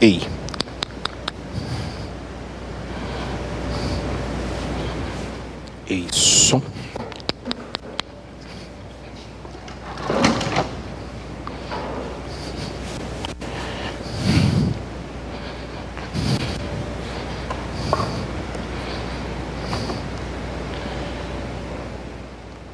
[0.00, 0.20] ei.
[6.12, 6.62] Som.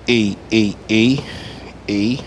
[0.08, 1.24] Ei, ei, ei,
[1.88, 2.20] ei.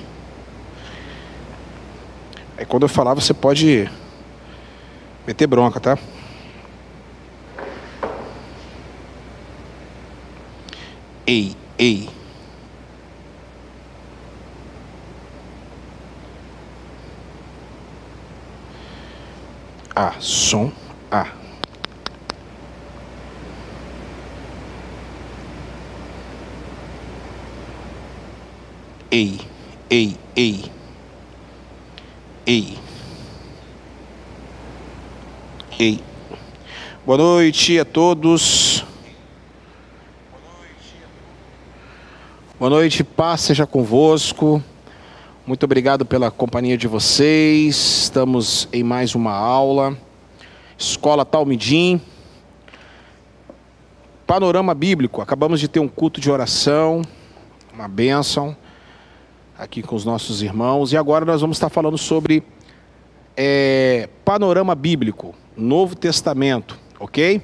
[2.57, 3.89] Aí quando eu falar, você pode
[5.25, 5.97] meter bronca, tá?
[11.27, 12.09] Ei, ei.
[19.95, 20.71] A, som,
[21.09, 21.25] A.
[29.09, 29.39] Ei,
[29.89, 30.71] ei, ei.
[32.45, 32.84] Ei.
[35.77, 35.99] Ei.
[37.05, 38.85] Boa noite a todos.
[42.57, 44.63] Boa noite, paz seja convosco.
[45.45, 47.75] Muito obrigado pela companhia de vocês.
[47.75, 49.97] Estamos em mais uma aula.
[50.77, 51.99] Escola Talmidim.
[54.25, 55.21] Panorama bíblico.
[55.21, 57.01] Acabamos de ter um culto de oração,
[57.73, 58.55] uma bênção
[59.57, 60.93] aqui com os nossos irmãos.
[60.93, 62.41] E agora nós vamos estar falando sobre
[63.35, 67.41] é, panorama bíblico, Novo Testamento, ok?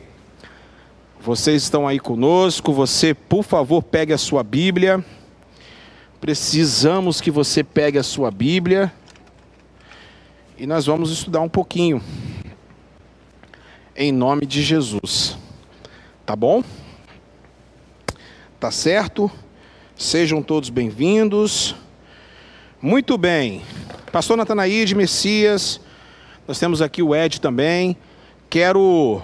[1.22, 2.73] Vocês estão aí conosco.
[2.73, 5.03] Você, por favor, pegue a sua Bíblia.
[6.20, 8.92] Precisamos que você pegue a sua Bíblia.
[10.58, 12.02] E nós vamos estudar um pouquinho.
[13.95, 15.38] Em nome de Jesus.
[16.25, 16.64] Tá bom?
[18.59, 19.31] Tá certo?
[19.96, 21.75] Sejam todos bem-vindos.
[22.81, 23.62] Muito bem.
[24.12, 25.80] Pastor Natanaíde, Messias.
[26.52, 27.96] Nós temos aqui o Ed também.
[28.50, 29.22] Quero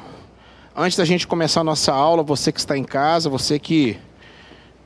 [0.74, 3.98] Antes da gente começar a nossa aula, você que está em casa, você que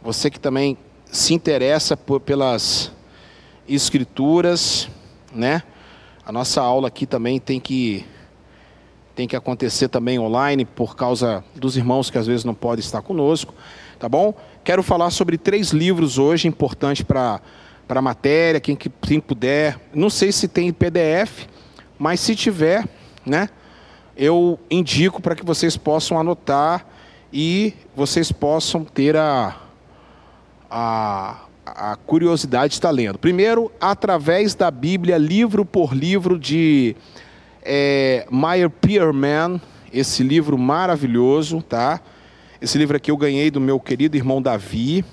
[0.01, 2.91] você que também se interessa por, pelas
[3.69, 4.89] escrituras,
[5.31, 5.61] né?
[6.25, 8.07] A nossa aula aqui também tem que
[9.13, 13.03] tem que acontecer também online por causa dos irmãos que às vezes não podem estar
[13.03, 13.53] conosco,
[13.99, 14.33] tá bom?
[14.63, 17.39] Quero falar sobre três livros hoje importantes para
[17.87, 19.79] para a matéria, quem, quem puder.
[19.93, 21.45] Não sei se tem PDF,
[22.01, 22.83] mas se tiver,
[23.23, 23.47] né?
[24.17, 26.83] eu indico para que vocês possam anotar
[27.31, 29.55] e vocês possam ter a,
[30.67, 33.19] a, a curiosidade de estar lendo.
[33.19, 36.95] Primeiro, através da Bíblia, livro por livro, de
[37.61, 39.61] é, Meyer Pierman,
[39.93, 42.01] esse livro maravilhoso, tá?
[42.59, 45.05] Esse livro aqui eu ganhei do meu querido irmão Davi.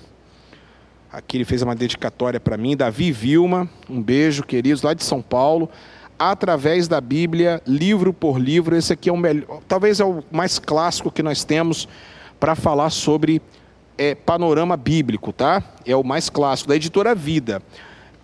[1.12, 3.69] Aqui ele fez uma dedicatória para mim, Davi Vilma.
[3.91, 5.69] Um beijo, queridos, lá de São Paulo
[6.18, 8.74] através da Bíblia, livro por livro.
[8.74, 11.88] Esse aqui é o melhor, talvez é o mais clássico que nós temos
[12.40, 13.40] para falar sobre
[13.96, 15.62] é, panorama bíblico, tá?
[15.86, 17.62] É o mais clássico da editora Vida.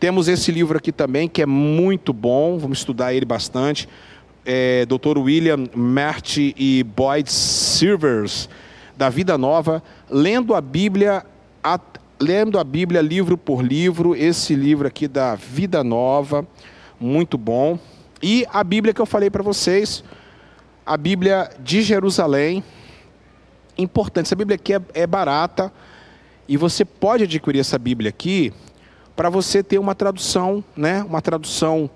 [0.01, 3.89] Temos esse livro aqui também que é muito bom, vamos estudar ele bastante.
[4.45, 5.19] É, Dr.
[5.19, 8.49] William Mert e Boyd Silvers
[8.97, 11.25] da Vida Nova, lendo a Bíblia,
[12.21, 14.15] lendo a Bíblia livro por livro.
[14.15, 16.47] Esse livro aqui da Vida Nova
[17.05, 17.79] muito bom.
[18.23, 20.03] E a Bíblia que eu falei para vocês,
[20.87, 22.65] a Bíblia de Jerusalém,
[23.77, 24.27] importante.
[24.27, 25.71] Essa Bíblia aqui é, é barata
[26.49, 28.53] e você pode adquirir essa Bíblia aqui
[29.15, 31.03] para você ter uma tradução, né?
[31.03, 31.91] Uma tradução,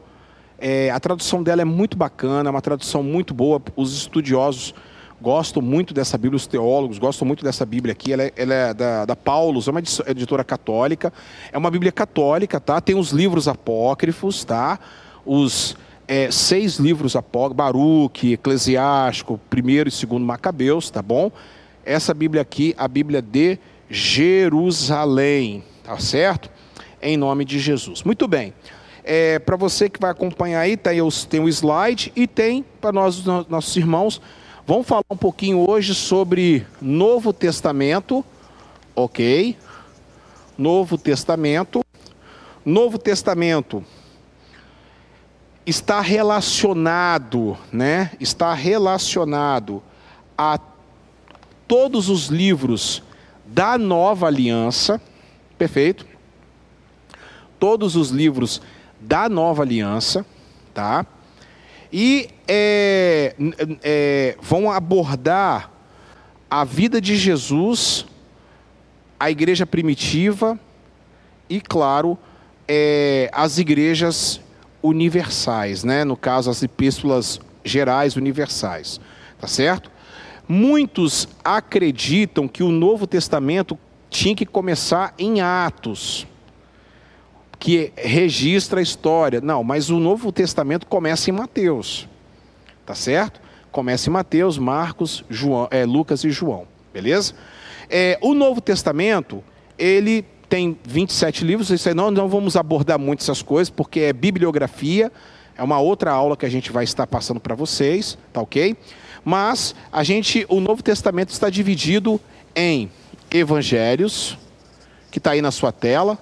[0.59, 3.63] é, a tradução dela é muito bacana, uma tradução muito boa.
[3.75, 4.75] Os estudiosos
[5.21, 8.13] gostam muito dessa Bíblia, os teólogos gostam muito dessa Bíblia aqui.
[8.13, 11.13] Ela é, ela é da, da Paulus, é uma editora católica.
[11.53, 12.81] É uma Bíblia católica, tá?
[12.81, 14.79] Tem os livros apócrifos, tá?
[15.27, 21.31] Os é, seis livros apócrifos, Baruque, Eclesiástico, primeiro e segundo Macabeus, tá bom?
[21.85, 23.59] Essa Bíblia aqui, a Bíblia de
[23.91, 26.51] Jerusalém, tá certo?
[27.01, 28.03] Em nome de Jesus.
[28.03, 28.53] Muito bem.
[29.05, 30.99] É, para você que vai acompanhar aí, tem,
[31.31, 34.21] tem o slide e tem para nós, nossos irmãos,
[34.69, 38.23] Vamos falar um pouquinho hoje sobre Novo Testamento,
[38.95, 39.57] ok?
[40.59, 41.83] Novo Testamento.
[42.67, 43.83] Novo Testamento
[45.65, 48.13] está relacionado, né?
[48.21, 49.83] Está relacionado
[50.37, 50.61] a
[51.67, 53.03] todos os livros
[53.47, 55.01] da Nova Aliança,
[55.57, 56.07] perfeito?
[57.59, 58.61] Todos os livros
[59.01, 60.27] da Nova Aliança,
[60.75, 61.07] tá?
[61.93, 63.35] E é,
[63.83, 65.71] é, vão abordar
[66.51, 68.07] a vida de Jesus,
[69.19, 70.59] a igreja primitiva
[71.49, 72.19] e, claro,
[72.67, 74.41] é, as igrejas
[74.83, 76.05] universais, né?
[76.05, 79.01] no caso, as epístolas gerais, universais.
[79.39, 79.91] Tá certo?
[80.47, 83.79] Muitos acreditam que o Novo Testamento
[84.11, 86.27] tinha que começar em Atos,
[87.59, 89.41] que registra a história.
[89.41, 92.09] Não, mas o Novo Testamento começa em Mateus.
[92.87, 93.41] Tá certo?
[93.71, 96.67] Começa em Mateus, Marcos, João, é, Lucas e João.
[96.93, 97.35] Beleza?
[97.91, 99.43] É, o Novo Testamento,
[99.79, 104.13] ele tem 27 livros, isso aí não, não vamos abordar muito essas coisas, porque é
[104.13, 105.13] bibliografia,
[105.57, 108.77] é uma outra aula que a gente vai estar passando para vocês, tá ok?
[109.25, 112.19] Mas a gente, o Novo Testamento está dividido
[112.57, 112.91] em
[113.31, 114.39] evangelhos,
[115.11, 116.19] que está aí na sua tela,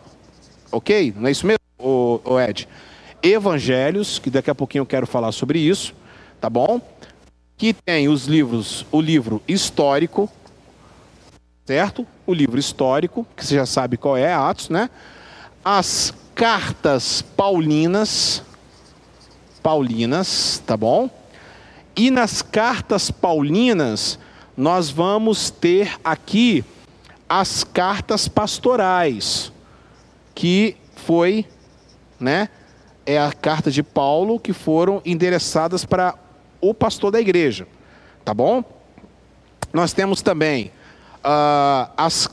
[0.70, 1.14] ok?
[1.16, 2.68] Não é isso mesmo, o, Ed?
[3.22, 5.94] Evangelhos, que daqui a pouquinho eu quero falar sobre isso,
[6.40, 6.80] tá bom?
[7.56, 10.30] Que tem os livros, o livro histórico,
[11.64, 12.06] certo?
[12.26, 14.90] O livro histórico, que você já sabe qual é, Atos, né?
[15.64, 18.42] As cartas paulinas,
[19.62, 21.10] paulinas, tá bom?
[21.96, 24.18] E nas cartas paulinas,
[24.56, 26.64] nós vamos ter aqui
[27.28, 29.50] as cartas pastorais,
[30.36, 31.46] que foi,
[32.20, 32.50] né?
[33.06, 36.14] É a carta de Paulo que foram endereçadas para
[36.60, 37.66] o pastor da igreja,
[38.24, 38.62] tá bom?
[39.72, 40.70] Nós temos também
[41.24, 42.28] uh, as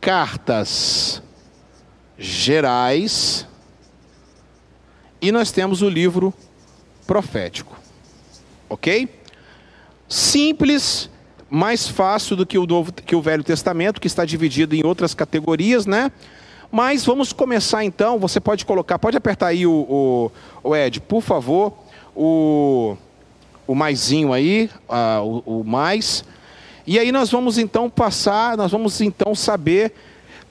[0.00, 1.22] cartas
[2.18, 3.46] gerais
[5.20, 6.34] e nós temos o livro
[7.06, 7.78] profético.
[8.68, 9.08] Ok?
[10.08, 11.08] Simples,
[11.48, 15.14] mais fácil do que o, Novo, que o Velho Testamento, que está dividido em outras
[15.14, 16.10] categorias, né?
[16.70, 18.18] Mas vamos começar então.
[18.18, 19.72] Você pode colocar, pode apertar aí o,
[20.62, 21.72] o, o Ed, por favor,
[22.14, 22.96] o,
[23.66, 26.24] o maisinho aí, uh, o, o mais.
[26.86, 29.92] E aí nós vamos então passar, nós vamos então saber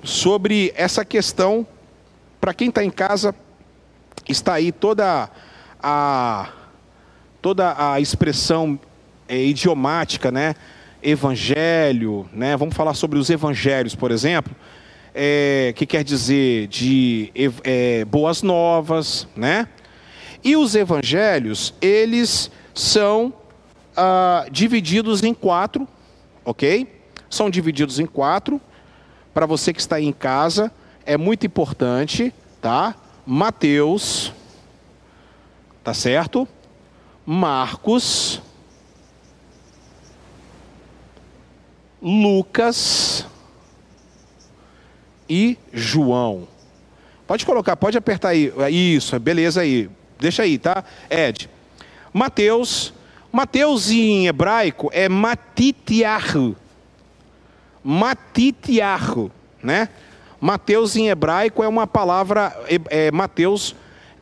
[0.03, 1.65] sobre essa questão.
[2.39, 3.33] Para quem está em casa,
[4.27, 5.29] está aí toda
[5.81, 6.50] a
[7.41, 8.79] toda a expressão
[9.27, 10.56] é, idiomática, né?
[11.01, 12.57] Evangelho, né?
[12.57, 14.56] Vamos falar sobre os evangelhos, por exemplo,
[15.17, 17.31] é, que quer dizer de
[17.63, 19.69] é, boas novas, né?
[20.44, 23.33] E os evangelhos, eles são
[23.95, 25.88] ah, divididos em quatro,
[26.44, 27.01] ok?
[27.29, 28.59] São divididos em quatro.
[29.33, 30.71] Para você que está aí em casa,
[31.06, 32.94] é muito importante, tá?
[33.25, 34.33] Mateus,
[35.81, 36.45] tá certo?
[37.25, 38.41] Marcos,
[42.01, 43.25] Lucas
[45.30, 46.48] e João.
[47.27, 48.51] Pode colocar, pode apertar aí.
[48.69, 49.89] Isso, beleza aí.
[50.19, 50.83] Deixa aí, tá?
[51.10, 51.50] Ed.
[52.13, 52.94] Mateus.
[53.31, 56.56] Mateus em hebraico é Matitiahu.
[57.83, 59.30] Matitiahu,
[59.62, 59.89] né?
[60.39, 62.56] Mateus em hebraico é uma palavra,
[62.89, 63.75] é, Mateus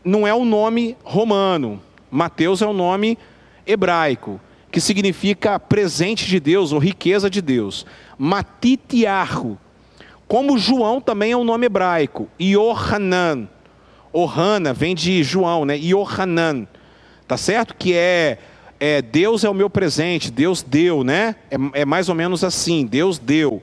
[0.04, 3.18] não é um nome romano, Mateus é um nome
[3.66, 4.40] hebraico,
[4.72, 7.86] que significa presente de Deus ou riqueza de Deus.
[8.18, 9.58] Matitiarro.
[10.34, 12.28] Como João também é um nome hebraico.
[12.42, 13.48] Yohanan.
[14.12, 15.78] Ohana vem de João, né?
[15.78, 16.66] Yohanan.
[17.28, 17.76] Tá certo?
[17.76, 18.40] Que é,
[18.80, 21.36] é Deus é o meu presente, Deus deu, né?
[21.52, 23.62] É, é mais ou menos assim, Deus deu.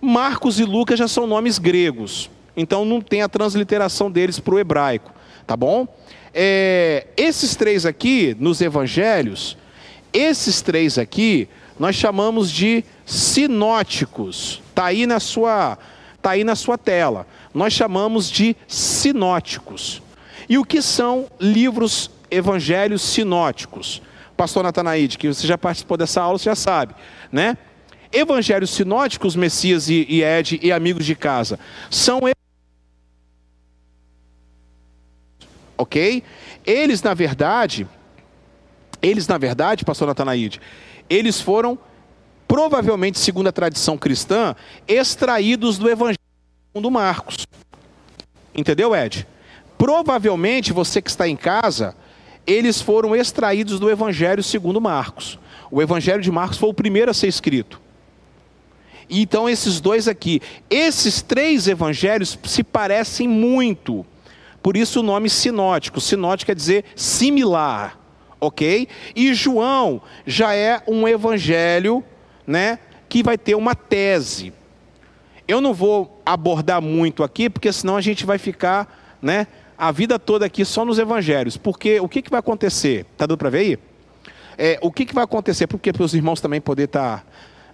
[0.00, 2.30] Marcos e Lucas já são nomes gregos.
[2.56, 5.12] Então não tem a transliteração deles para o hebraico.
[5.44, 5.84] Tá bom?
[6.32, 9.58] É, esses três aqui, nos evangelhos,
[10.12, 14.62] esses três aqui, nós chamamos de sinóticos.
[14.70, 15.76] Está aí, na sua,
[16.24, 17.26] tá aí na sua tela.
[17.52, 20.02] Nós chamamos de sinóticos.
[20.48, 24.00] E o que são livros evangelhos sinóticos?
[24.34, 26.94] Pastor Natanaide, que você já participou dessa aula, você já sabe,
[27.30, 27.58] né?
[28.10, 31.58] Evangelhos sinóticos, Messias e, Ed e amigos de casa,
[31.90, 32.20] são
[35.76, 36.22] ok?
[36.64, 37.86] Eles, na verdade,
[39.02, 40.60] eles, na verdade, pastor Natanaide,
[41.10, 41.78] eles foram,
[42.46, 44.54] provavelmente, segundo a tradição cristã,
[44.86, 46.18] extraídos do Evangelho
[46.72, 47.46] segundo Marcos.
[48.54, 49.26] Entendeu, Ed?
[49.76, 51.94] Provavelmente, você que está em casa,
[52.46, 55.38] eles foram extraídos do Evangelho segundo Marcos.
[55.70, 57.80] O Evangelho de Marcos foi o primeiro a ser escrito.
[59.08, 64.04] Então, esses dois aqui, esses três evangelhos se parecem muito.
[64.62, 66.00] Por isso o nome sinótico.
[66.00, 67.98] Sinótico quer dizer similar,
[68.40, 68.88] ok?
[69.14, 72.02] E João já é um evangelho,
[72.46, 74.52] né, que vai ter uma tese.
[75.46, 79.46] Eu não vou abordar muito aqui, porque senão a gente vai ficar, né,
[79.76, 81.56] a vida toda aqui só nos evangelhos.
[81.56, 83.04] Porque o que, que vai acontecer?
[83.16, 83.78] Tá dando para ver aí?
[84.56, 85.66] É, o que, que vai acontecer?
[85.66, 87.24] Porque para os irmãos também poder estar tá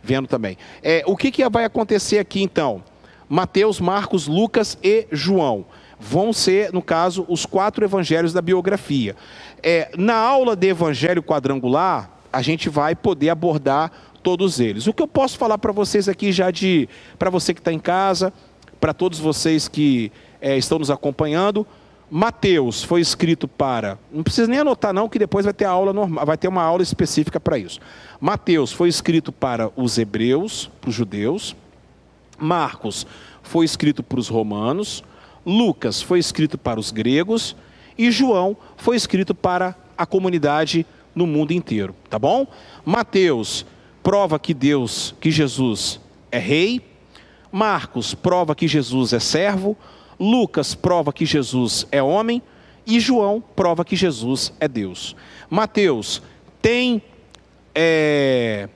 [0.02, 0.56] vendo também.
[0.82, 2.82] É, o que, que vai acontecer aqui então?
[3.28, 5.64] Mateus, Marcos, Lucas e João
[6.00, 9.14] vão ser, no caso, os quatro evangelhos da biografia.
[9.62, 14.86] é, na aula de Evangelho Quadrangular, a gente vai poder abordar todos eles.
[14.86, 17.78] O que eu posso falar para vocês aqui já de, para você que está em
[17.78, 18.32] casa,
[18.80, 20.10] para todos vocês que
[20.40, 21.66] é, estão nos acompanhando,
[22.10, 26.26] Mateus foi escrito para, não precisa nem anotar não, que depois vai ter aula normal,
[26.26, 27.78] vai ter uma aula específica para isso.
[28.20, 31.54] Mateus foi escrito para os hebreus, para os judeus.
[32.36, 33.06] Marcos
[33.42, 35.04] foi escrito para os romanos.
[35.46, 37.56] Lucas foi escrito para os gregos
[37.96, 42.46] e João foi escrito para a comunidade no mundo inteiro, tá bom?
[42.84, 43.64] Mateus
[44.02, 46.80] prova que Deus, que Jesus é rei.
[47.52, 49.76] Marcos prova que Jesus é servo.
[50.18, 52.42] Lucas prova que Jesus é homem
[52.86, 55.16] e João prova que Jesus é Deus.
[55.48, 56.22] Mateus
[56.60, 57.02] tem
[57.74, 58.68] é,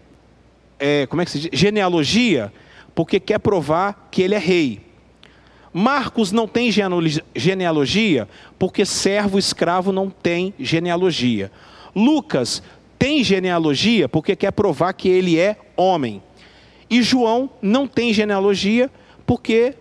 [0.78, 1.50] é, como é que se diz?
[1.52, 2.52] genealogia
[2.94, 4.80] porque quer provar que ele é rei.
[5.72, 6.70] Marcos não tem
[7.34, 8.28] genealogia
[8.58, 11.50] porque servo escravo não tem genealogia.
[11.94, 12.62] Lucas
[12.98, 16.22] tem genealogia porque quer provar que ele é homem.
[16.88, 18.90] E João não tem genealogia
[19.26, 19.74] porque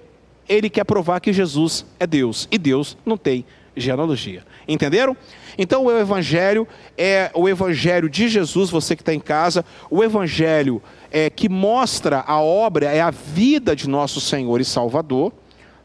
[0.47, 4.43] ele quer provar que Jesus é Deus e Deus não tem genealogia.
[4.67, 5.15] Entenderam?
[5.57, 6.67] Então o evangelho
[6.97, 12.23] é o evangelho de Jesus, você que está em casa, o evangelho é, que mostra
[12.25, 15.31] a obra, é a vida de nosso Senhor e Salvador.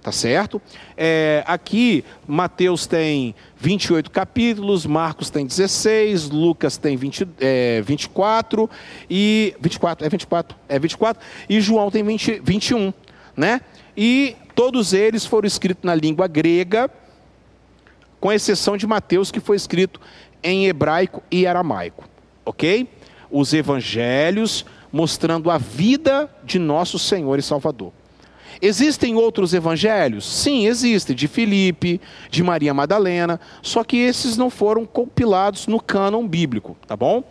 [0.08, 0.58] Tá certo?
[0.96, 8.70] É, aqui, Mateus tem 28 capítulos, Marcos tem 16, Lucas tem 20, é, 24,
[9.10, 9.54] e.
[9.60, 12.90] 24, é 24, é 24, e João tem 20, 21,
[13.36, 13.60] né?
[13.94, 16.90] E todos eles foram escritos na língua grega,
[18.18, 20.00] com exceção de Mateus, que foi escrito
[20.42, 22.08] em hebraico e aramaico,
[22.46, 22.88] ok?
[23.30, 27.92] Os evangelhos mostrando a vida de nosso Senhor e Salvador.
[28.60, 30.26] Existem outros evangelhos?
[30.26, 32.00] Sim, existem, de Filipe,
[32.30, 37.22] de Maria Madalena, só que esses não foram compilados no cânon bíblico, tá bom?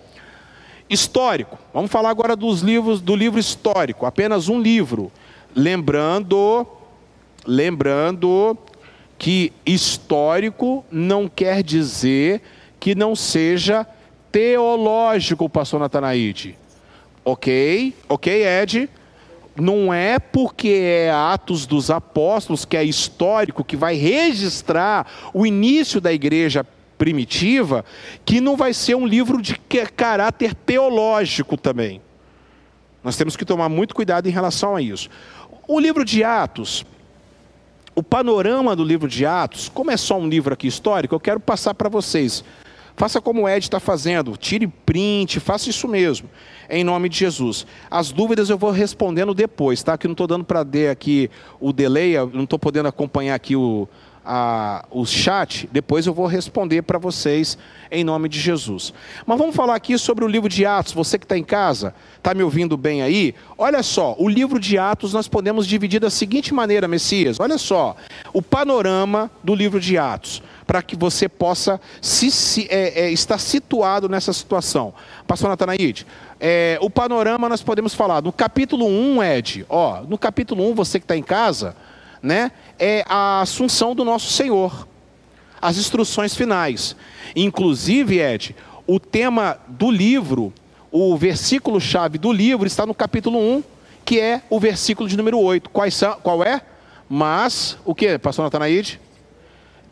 [0.90, 1.58] Histórico.
[1.74, 5.12] Vamos falar agora dos livros do livro histórico, apenas um livro.
[5.56, 6.66] Lembrando
[7.48, 8.58] lembrando
[9.18, 12.42] que histórico não quer dizer
[12.80, 13.88] que não seja
[14.32, 16.58] teológico, pastor Natanaide.
[17.24, 17.96] Ok?
[18.08, 18.90] Ok, Ed?
[19.60, 26.00] Não é porque é Atos dos Apóstolos, que é histórico, que vai registrar o início
[26.00, 26.66] da igreja
[26.98, 27.84] primitiva,
[28.26, 29.56] que não vai ser um livro de
[29.96, 32.02] caráter teológico também.
[33.04, 35.10] Nós temos que tomar muito cuidado em relação a isso.
[35.68, 36.86] O livro de Atos,
[37.96, 41.40] o panorama do livro de Atos, como é só um livro aqui histórico, eu quero
[41.40, 42.44] passar para vocês.
[42.98, 46.28] Faça como o Ed está fazendo, tire print, faça isso mesmo,
[46.68, 47.68] em nome de Jesus.
[47.92, 49.96] As dúvidas eu vou respondendo depois, tá?
[49.96, 53.88] Que não estou dando para dar aqui o delay, não estou podendo acompanhar aqui o,
[54.26, 57.56] a, o chat, depois eu vou responder para vocês
[57.92, 58.92] em nome de Jesus.
[59.28, 60.92] Mas vamos falar aqui sobre o livro de Atos.
[60.94, 63.36] Você que está em casa, está me ouvindo bem aí?
[63.60, 67.40] Olha só, o livro de Atos nós podemos dividir da seguinte maneira, Messias.
[67.40, 67.96] Olha só,
[68.34, 73.38] o panorama do livro de Atos, para que você possa se, se é, é, estar
[73.38, 74.94] situado nessa situação.
[75.26, 76.06] Pastor Natanaide,
[76.40, 79.66] é, o panorama nós podemos falar no capítulo 1, Ed.
[79.70, 81.74] Ó, no capítulo 1, você que está em casa
[82.22, 84.86] né, é a assunção do nosso Senhor,
[85.62, 86.98] as instruções finais.
[87.34, 88.54] Inclusive, Ed,
[88.86, 90.54] o tema do livro,
[90.92, 93.64] o versículo-chave do livro está no capítulo 1,
[94.04, 95.70] que é o versículo de número 8.
[95.70, 96.62] Quais são, qual é?
[97.10, 99.00] Mas, o que, pastor Natanaide?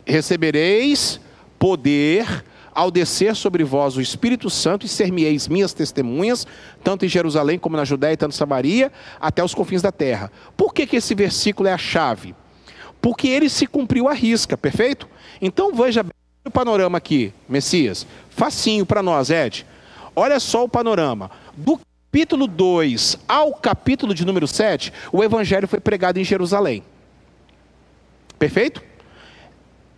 [0.05, 1.19] Recebereis
[1.57, 2.43] poder
[2.75, 6.45] ao descer sobre vós o Espírito Santo e ser-me-eis minhas testemunhas,
[6.83, 10.29] tanto em Jerusalém como na Judéia e tanto em Samaria, até os confins da terra.
[10.57, 12.35] Por que, que esse versículo é a chave?
[13.01, 15.07] Porque ele se cumpriu à risca, perfeito?
[15.41, 16.11] Então veja bem
[16.45, 18.05] o panorama aqui, Messias.
[18.29, 19.65] Facinho para nós, Ed.
[20.13, 21.31] Olha só o panorama.
[21.55, 26.83] Do capítulo 2 ao capítulo de número 7, o evangelho foi pregado em Jerusalém.
[28.37, 28.81] Perfeito?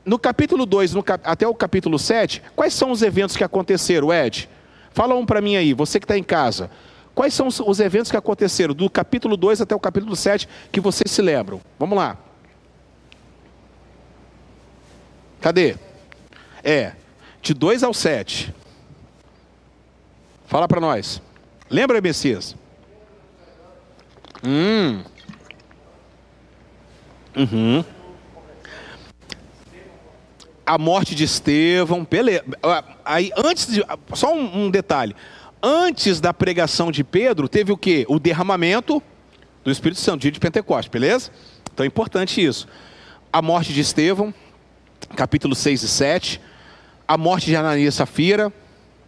[0.07, 4.49] No capítulo 2 até o capítulo 7, quais são os eventos que aconteceram, Ed?
[4.91, 6.71] Fala um para mim aí, você que está em casa.
[7.13, 11.11] Quais são os eventos que aconteceram do capítulo 2 até o capítulo 7 que vocês
[11.11, 11.59] se lembram?
[11.77, 12.17] Vamos lá.
[15.41, 15.75] Cadê?
[16.63, 16.93] É,
[17.41, 18.55] de 2 ao 7.
[20.45, 21.21] Fala para nós.
[21.69, 22.55] Lembra, Messias?
[24.41, 25.03] Hum.
[27.35, 27.96] Uhum
[30.67, 32.43] a morte de Estevão, beleza.
[33.05, 35.15] Aí, antes de, só um, um, detalhe.
[35.63, 38.05] Antes da pregação de Pedro, teve o quê?
[38.09, 39.01] O derramamento
[39.63, 41.31] do Espírito Santo, dia de Pentecostes, beleza?
[41.73, 42.67] Então é importante isso.
[43.31, 44.33] A morte de Estevão,
[45.15, 46.41] capítulo 6 e 7.
[47.07, 48.51] a morte de Ananias e Safira,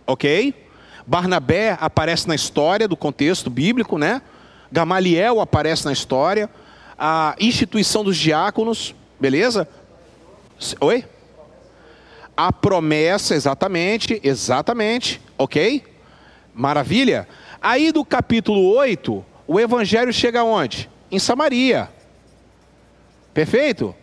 [0.08, 0.56] ok?
[1.06, 4.22] Barnabé aparece na história do contexto bíblico, né?
[4.72, 6.50] Gamaliel aparece na história,
[6.98, 9.68] a instituição dos diáconos, beleza?
[10.80, 11.04] Oi?
[12.42, 15.84] A promessa, exatamente, exatamente, ok?
[16.54, 17.28] Maravilha?
[17.62, 20.90] Aí do capítulo 8, o evangelho chega onde?
[21.12, 21.90] Em Samaria.
[23.34, 23.94] Perfeito?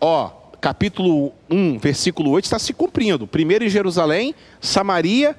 [0.00, 0.28] Ó,
[0.60, 3.26] capítulo 1, versículo 8 está se cumprindo.
[3.26, 5.36] Primeiro em Jerusalém, Samaria,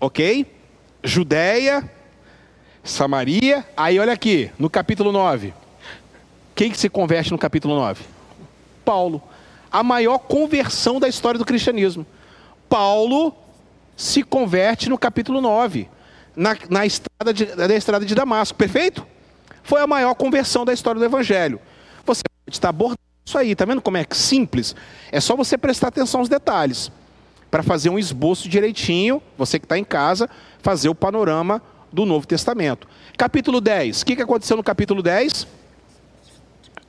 [0.00, 0.44] ok?
[1.04, 1.88] Judéia,
[2.82, 3.64] Samaria.
[3.76, 5.54] Aí olha aqui, no capítulo 9.
[6.56, 8.04] Quem que se converte no capítulo 9?
[8.84, 9.22] Paulo.
[9.74, 12.06] A maior conversão da história do cristianismo.
[12.68, 13.34] Paulo
[13.96, 15.88] se converte no capítulo 9,
[16.36, 18.56] na, na, estrada, de, na estrada de Damasco.
[18.56, 19.04] Perfeito?
[19.64, 21.60] Foi a maior conversão da história do Evangelho.
[22.06, 24.76] Você pode estar abordando isso aí, tá vendo como é simples?
[25.10, 26.92] É só você prestar atenção aos detalhes.
[27.50, 30.30] Para fazer um esboço direitinho, você que está em casa,
[30.62, 31.60] fazer o panorama
[31.92, 32.86] do Novo Testamento.
[33.18, 34.02] Capítulo 10.
[34.02, 35.42] O que aconteceu no capítulo 10?
[35.42, 35.46] O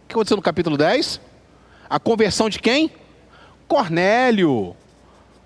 [0.07, 1.19] que aconteceu no capítulo 10?
[1.89, 2.91] A conversão de quem?
[3.67, 4.75] Cornélio.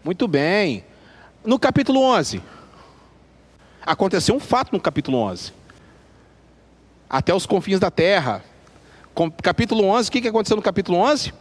[0.04, 0.84] Muito bem.
[1.44, 2.42] No capítulo 11.
[3.86, 5.54] Aconteceu um fato no capítulo 11.
[7.10, 8.44] Até os confins da terra.
[9.42, 11.34] Capítulo 11, o que aconteceu no capítulo 11?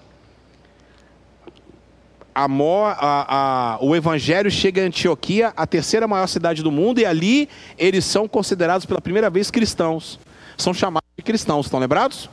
[2.35, 7.07] A, a, a, o evangelho chega a Antioquia, a terceira maior cidade do mundo, e
[7.07, 10.19] ali eles são considerados pela primeira vez cristãos.
[10.57, 12.31] São chamados de cristãos, estão lembrados?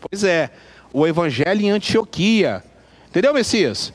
[0.00, 0.50] Pois é,
[0.92, 2.62] o evangelho em Antioquia.
[3.08, 3.92] Entendeu, Messias?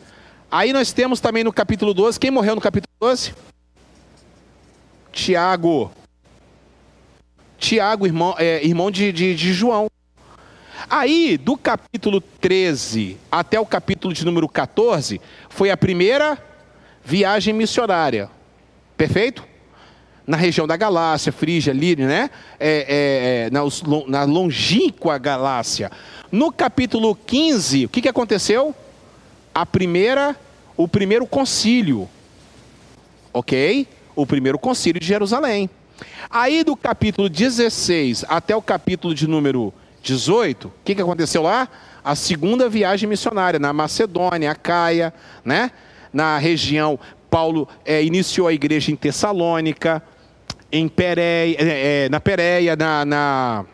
[0.51, 3.33] Aí nós temos também no capítulo 12, quem morreu no capítulo 12?
[5.12, 5.91] Tiago.
[7.57, 9.88] Tiago, irmão, é, irmão de, de, de João.
[10.89, 16.38] Aí, do capítulo 13 até o capítulo de número 14, foi a primeira
[17.03, 18.29] viagem missionária.
[18.97, 19.43] Perfeito?
[20.25, 22.29] Na região da Galácia, Frígia, Líria, né?
[22.59, 23.62] É, é, é na,
[24.08, 25.91] na longínqua Galácia.
[26.34, 28.74] No capítulo 15, o que, que aconteceu?
[29.54, 30.36] A primeira,
[30.76, 32.10] o primeiro concílio.
[33.32, 33.88] Ok?
[34.15, 35.69] O primeiro concílio de Jerusalém.
[36.32, 41.69] Aí do capítulo 16 até o capítulo de número 18, o que, que aconteceu lá?
[42.04, 45.13] A segunda viagem missionária na Macedônia, a Caia,
[45.46, 45.69] né?
[46.12, 47.00] na região.
[47.30, 50.02] Paulo é, iniciou a igreja em Tessalônica,
[50.72, 53.65] em Pereia, é, na Pereia, na, na,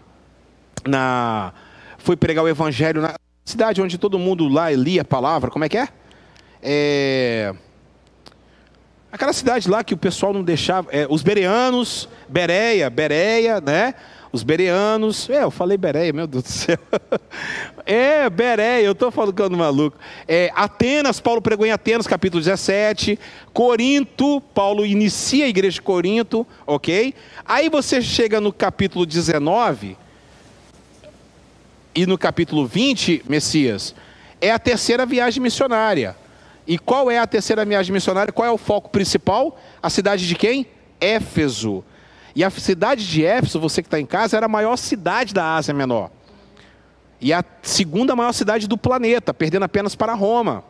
[0.86, 1.54] na,
[2.10, 3.14] foi pregar o evangelho na
[3.46, 5.52] cidade onde todo mundo lá lia a palavra.
[5.52, 5.88] Como é que é?
[6.60, 7.54] é
[9.12, 13.94] aquela cidade lá que o pessoal não deixava, é, os bereanos, Bereia, Bereia, né?
[14.32, 15.30] os bereanos.
[15.30, 16.80] É, eu falei Bereia, meu Deus do céu.
[17.86, 19.96] é, Bereia, eu estou falando maluco.
[20.28, 23.20] É, Atenas, Paulo pregou em Atenas, capítulo 17.
[23.54, 27.14] Corinto, Paulo inicia a igreja de Corinto, ok?
[27.46, 29.96] Aí você chega no capítulo 19
[31.94, 33.96] e no capítulo 20, Messias,
[34.40, 36.16] é a terceira viagem missionária.
[36.68, 38.32] E qual é a terceira viagem missionária?
[38.32, 39.60] Qual é o foco principal?
[39.82, 40.68] A cidade de quem?
[41.02, 41.84] Éfeso.
[42.36, 45.56] E a cidade de Éfeso, você que está em casa, era a maior cidade da
[45.56, 46.12] Ásia Menor.
[47.20, 50.64] E a segunda maior cidade do planeta, perdendo apenas para Roma.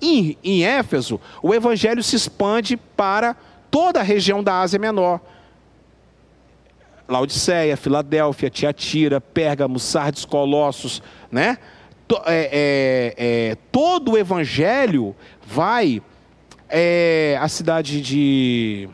[0.00, 3.36] E em Éfeso, o evangelho se expande para
[3.70, 5.20] toda a região da Ásia Menor.
[7.10, 11.58] Laodiceia, Filadélfia, Tiatira, Pérgamo, Sardes, Colossos, né?
[12.26, 13.14] É, é,
[13.50, 15.14] é, todo o evangelho
[15.46, 16.02] vai
[16.68, 18.88] é, à cidade de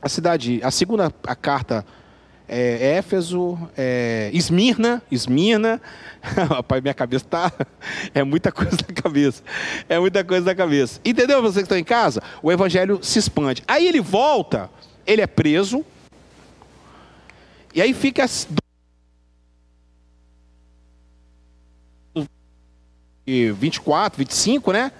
[0.00, 1.84] a cidade, a segunda a carta
[2.48, 5.80] é Éfeso, é, Esmirna, Esmirna,
[6.22, 7.52] rapaz, minha cabeça tá,
[8.14, 9.42] é muita coisa na cabeça,
[9.88, 10.98] é muita coisa na cabeça.
[11.04, 12.22] Entendeu você que está em casa?
[12.42, 13.62] O evangelho se expande.
[13.68, 14.70] Aí ele volta,
[15.06, 15.84] ele é preso,
[17.74, 18.26] e aí fica
[23.26, 24.90] 24, 25, né?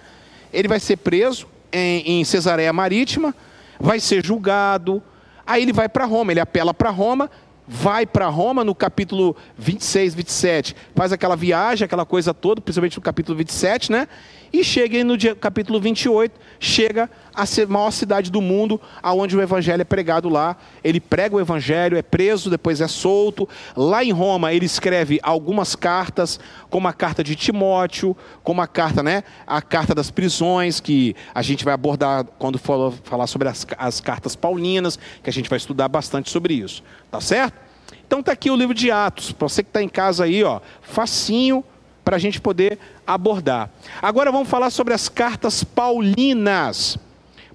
[0.53, 3.35] Ele vai ser preso em, em Cesareia Marítima,
[3.81, 5.03] vai ser julgado.
[5.47, 7.31] Aí ele vai para Roma, ele apela para Roma,
[7.67, 13.03] vai para Roma no capítulo 26, 27, faz aquela viagem, aquela coisa toda, principalmente no
[13.03, 14.09] capítulo 27, né?
[14.53, 19.83] E chega no dia, capítulo 28, chega a maior cidade do mundo, aonde o evangelho
[19.83, 20.57] é pregado lá.
[20.83, 23.49] Ele prega o evangelho, é preso, depois é solto.
[23.77, 29.03] Lá em Roma, ele escreve algumas cartas, como a carta de Timóteo, como a carta,
[29.03, 29.23] né?
[29.47, 34.01] A carta das prisões, que a gente vai abordar quando for falar sobre as, as
[34.01, 36.83] cartas paulinas, que a gente vai estudar bastante sobre isso.
[37.11, 37.69] Tá certo?
[38.07, 39.33] Então tá aqui o livro de Atos.
[39.33, 41.63] Para você que está em casa aí, ó, facinho
[42.09, 43.71] para a gente poder abordar.
[44.03, 46.99] Agora vamos falar sobre as cartas paulinas.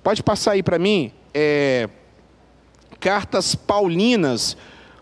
[0.01, 1.11] Pode passar aí para mim?
[1.31, 1.87] É,
[2.99, 4.57] cartas paulinas,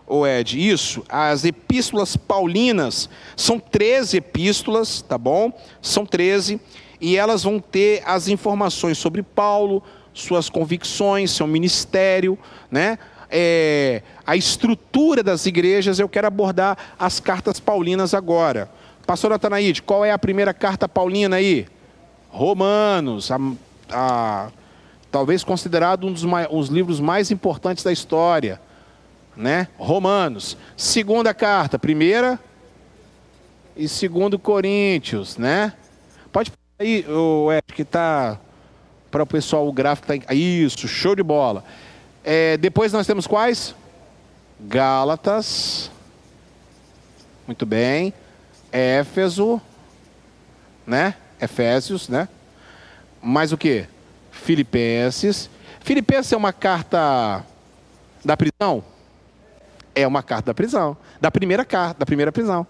[0.06, 5.50] o Ed, isso, as epístolas paulinas, são 13 epístolas, tá bom?
[5.80, 6.60] São 13,
[7.00, 12.38] e elas vão ter as informações sobre Paulo, suas convicções, seu ministério,
[12.70, 12.98] né?
[13.30, 18.70] É, a estrutura das igrejas, eu quero abordar as cartas paulinas agora.
[19.06, 21.66] Pastor Natanaide, qual é a primeira carta paulina aí?
[22.30, 23.38] Romanos, a,
[23.90, 24.48] a
[25.10, 28.60] talvez considerado um dos, livros mais importantes da história,
[29.36, 29.68] né?
[29.76, 30.56] Romanos.
[30.76, 32.40] Segunda carta, primeira
[33.76, 35.74] e segundo Coríntios, né?
[36.32, 38.38] Pode aí, o que está
[39.10, 41.62] para o pessoal o gráfico tá isso, show de bola.
[42.24, 43.74] É, depois nós temos quais?
[44.58, 45.90] Gálatas.
[47.46, 48.14] Muito bem.
[48.72, 49.60] Éfeso,
[50.86, 51.14] né?
[51.40, 52.28] Efésios, né?
[53.22, 53.86] Mais o que?
[54.30, 55.50] Filipenses.
[55.80, 57.44] Filipenses é uma carta
[58.24, 58.82] da prisão?
[59.94, 60.96] É uma carta da prisão.
[61.20, 62.66] Da primeira carta, da primeira prisão.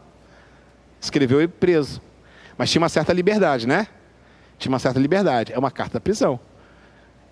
[1.01, 2.01] Escreveu ele preso.
[2.59, 3.87] Mas tinha uma certa liberdade, né?
[4.59, 5.53] Tinha uma certa liberdade.
[5.53, 6.39] É uma carta da prisão.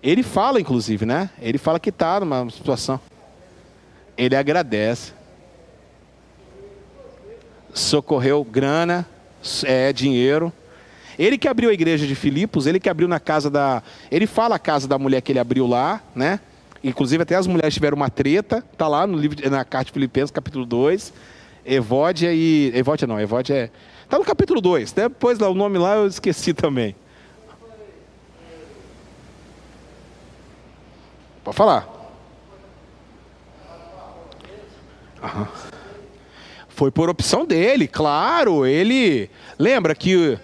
[0.01, 1.29] Ele fala, inclusive, né?
[1.39, 2.99] Ele fala que está numa situação.
[4.17, 5.13] Ele agradece.
[7.73, 9.05] Socorreu grana,
[9.63, 10.51] é, dinheiro.
[11.17, 13.83] Ele que abriu a igreja de Filipos, ele que abriu na casa da.
[14.09, 16.39] Ele fala a casa da mulher que ele abriu lá, né?
[16.83, 20.31] Inclusive até as mulheres tiveram uma treta, tá lá no livro, na carta de Filipenses,
[20.31, 21.13] capítulo 2.
[21.65, 22.71] Evódia e.
[22.73, 23.69] Evódia não, Evódia é.
[24.09, 24.91] Tá no capítulo 2.
[24.91, 26.95] Depois lá, o nome lá eu esqueci também.
[31.43, 31.87] Pode falar.
[35.23, 35.47] Aham.
[36.81, 38.65] Foi por opção dele, claro.
[38.65, 39.29] Ele.
[39.59, 40.35] Lembra que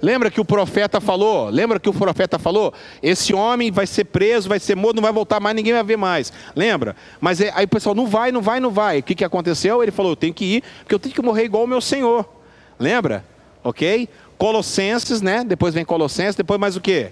[0.00, 1.48] Lembra que o profeta falou?
[1.48, 2.72] Lembra que o profeta falou?
[3.02, 5.96] Esse homem vai ser preso, vai ser morto, não vai voltar mais, ninguém vai ver
[5.96, 6.32] mais.
[6.54, 6.94] Lembra?
[7.20, 9.00] Mas é, aí o pessoal, não vai, não vai, não vai.
[9.00, 9.82] O que, que aconteceu?
[9.82, 12.24] Ele falou: eu tenho que ir, porque eu tenho que morrer igual o meu Senhor.
[12.78, 13.24] Lembra?
[13.64, 14.08] Ok?
[14.38, 15.42] Colossenses, né?
[15.42, 17.10] Depois vem Colossenses, depois mais o quê?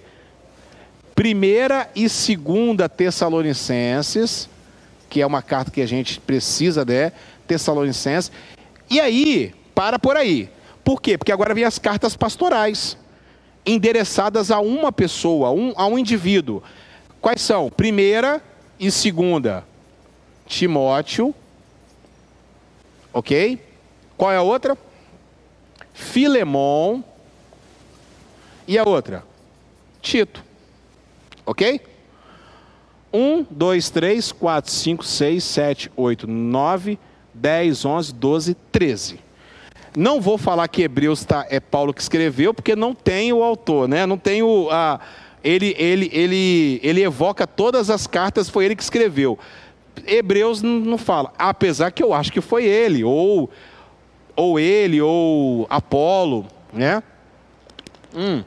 [1.17, 4.49] Primeira e segunda Tessalonicenses,
[5.11, 7.11] que é uma carta que a gente precisa, né?
[7.45, 8.31] Tessalonicenses.
[8.91, 10.51] E aí, para por aí.
[10.85, 11.19] Por quê?
[11.19, 12.97] Porque agora vem as cartas pastorais,
[13.65, 16.63] endereçadas a uma pessoa, a um, a um indivíduo.
[17.21, 17.69] Quais são?
[17.69, 18.43] Primeira
[18.79, 19.65] e segunda,
[20.47, 21.35] Timóteo.
[23.13, 23.61] Ok?
[24.17, 24.79] Qual é a outra?
[25.93, 27.03] Filemon.
[28.67, 29.25] E a outra?
[30.01, 30.45] Tito.
[31.45, 31.81] Ok?
[33.13, 36.99] 1, 2, 3, 4, 5, 6, 7, 8, 9,
[37.41, 39.21] 10, 11, 12, 13.
[39.97, 43.89] Não vou falar que Hebreus tá, é Paulo que escreveu, porque não tem o autor,
[43.89, 44.07] né?
[44.07, 44.69] não tem o.
[44.71, 45.01] A,
[45.43, 49.39] ele, ele, ele, ele evoca todas as cartas, foi ele que escreveu.
[50.07, 53.51] Hebreus não, fala, apesar que eu acho que foi ele, ou,
[54.37, 57.03] ou ele, ou Apolo, né?
[58.15, 58.43] Hum.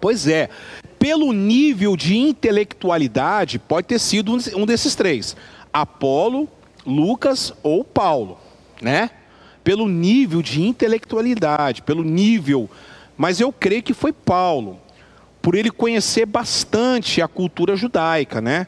[0.00, 0.48] Pois é,
[1.06, 5.36] pelo nível de intelectualidade, pode ter sido um desses três:
[5.72, 6.48] Apolo,
[6.84, 8.40] Lucas ou Paulo,
[8.82, 9.10] né?
[9.62, 12.68] Pelo nível de intelectualidade, pelo nível,
[13.16, 14.80] mas eu creio que foi Paulo,
[15.40, 18.66] por ele conhecer bastante a cultura judaica, né?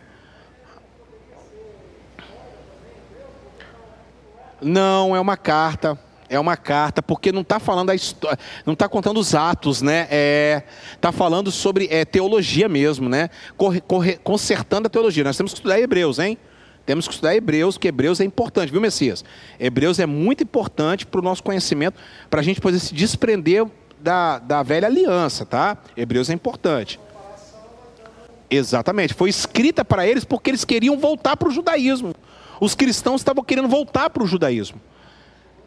[4.63, 8.89] Não, é uma carta, é uma carta, porque não está falando a história, não está
[8.89, 10.07] contando os atos, né?
[10.11, 10.63] É,
[10.95, 13.31] está falando sobre é, teologia mesmo, né?
[13.57, 15.25] Corre, corre, consertando a teologia.
[15.25, 16.37] Nós temos que estudar Hebreus, hein?
[16.85, 19.25] Temos que estudar Hebreus, que Hebreus é importante, viu, Messias?
[19.61, 21.99] Hebreus é muito importante para o nosso conhecimento,
[22.31, 23.67] para a gente poder se desprender
[24.01, 25.77] da, da velha aliança, tá?
[25.97, 26.99] Hebreus é importante.
[28.51, 29.13] Exatamente.
[29.13, 32.15] Foi escrita para eles porque eles queriam voltar para o judaísmo.
[32.61, 34.81] Os cristãos estavam querendo voltar para o judaísmo.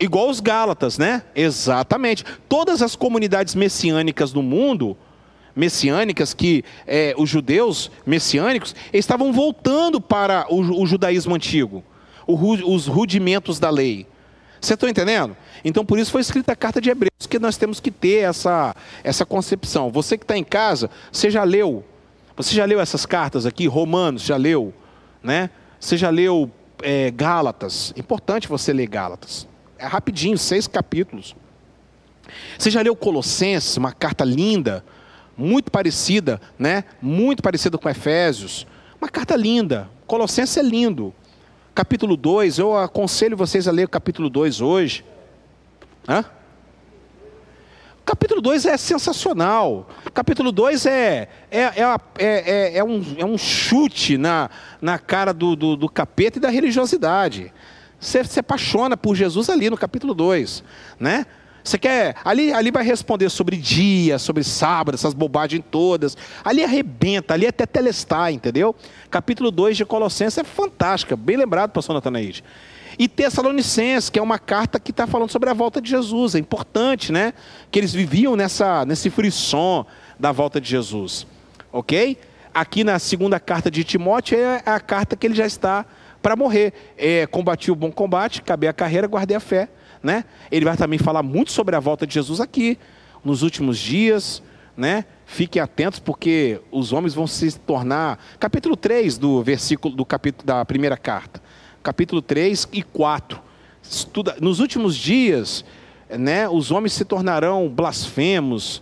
[0.02, 1.22] Igual os Gálatas, né?
[1.36, 2.26] Exatamente.
[2.50, 4.98] Todas as comunidades messiânicas do mundo
[5.56, 11.84] messiânicas que é, os judeus messiânicos estavam voltando para o, o judaísmo antigo,
[12.26, 14.08] o, os rudimentos da lei.
[14.60, 15.36] Você está entendendo?
[15.64, 18.76] Então, por isso foi escrita a carta de Hebreus, que nós temos que ter essa,
[19.04, 19.92] essa concepção.
[19.92, 21.84] Você que está em casa, você já leu?
[22.36, 23.68] Você já leu essas cartas aqui?
[23.68, 24.74] Romanos, já leu?
[25.22, 25.50] Né?
[25.80, 26.50] Você já leu
[26.82, 27.94] é, Gálatas?
[27.96, 29.48] Importante você ler Gálatas.
[29.82, 31.36] É rapidinho, seis capítulos.
[32.56, 34.86] Você já leu Colossenses, uma carta linda,
[35.36, 36.84] muito parecida, né?
[37.02, 38.68] Muito parecida com Efésios.
[39.02, 39.90] Uma carta linda.
[40.06, 41.12] Colossenses é lindo.
[41.74, 45.04] capítulo 2, eu aconselho vocês a ler o capítulo 2 hoje.
[46.08, 46.26] Hã?
[48.06, 49.90] Capítulo 2 é sensacional.
[50.14, 54.48] Capítulo 2 é, é, é, é, é, um, é um chute na,
[54.80, 57.52] na cara do, do, do capeta e da religiosidade.
[58.02, 60.64] Você se apaixona por Jesus ali no capítulo 2,
[61.00, 61.24] né?
[61.64, 62.16] Você quer.
[62.26, 66.18] Ali, ali vai responder sobre dia, sobre sábado, essas bobagens todas.
[66.44, 68.76] Ali arrebenta, ali é até telestar, entendeu?
[69.12, 72.44] Capítulo 2 de Colossenses é fantástica, bem lembrado, pastor Natanaide.
[72.98, 76.34] E Tessalonicenses, que é uma carta que está falando sobre a volta de Jesus.
[76.34, 77.36] É importante, né?
[77.70, 79.86] Que eles viviam nessa, nesse frisson
[80.20, 81.28] da volta de Jesus.
[81.72, 82.18] Ok?
[82.52, 85.86] Aqui na segunda carta de Timóteo é a carta que ele já está
[86.22, 86.74] para morrer.
[86.98, 89.70] É, combati o bom combate, acabei a carreira, guardei a fé.
[90.02, 90.26] Né?
[90.52, 92.78] Ele vai também falar muito sobre a volta de Jesus aqui,
[93.24, 94.42] nos últimos dias.
[94.76, 95.06] Né?
[95.26, 98.20] Fiquem atentos, porque os homens vão se tornar.
[98.40, 101.42] Capítulo 3 do versículo do capítulo da primeira carta.
[101.84, 103.40] Capítulo 3 e 4.
[103.84, 105.66] Estuda, nos últimos dias,
[106.10, 108.82] né, os homens se tornarão blasfemos.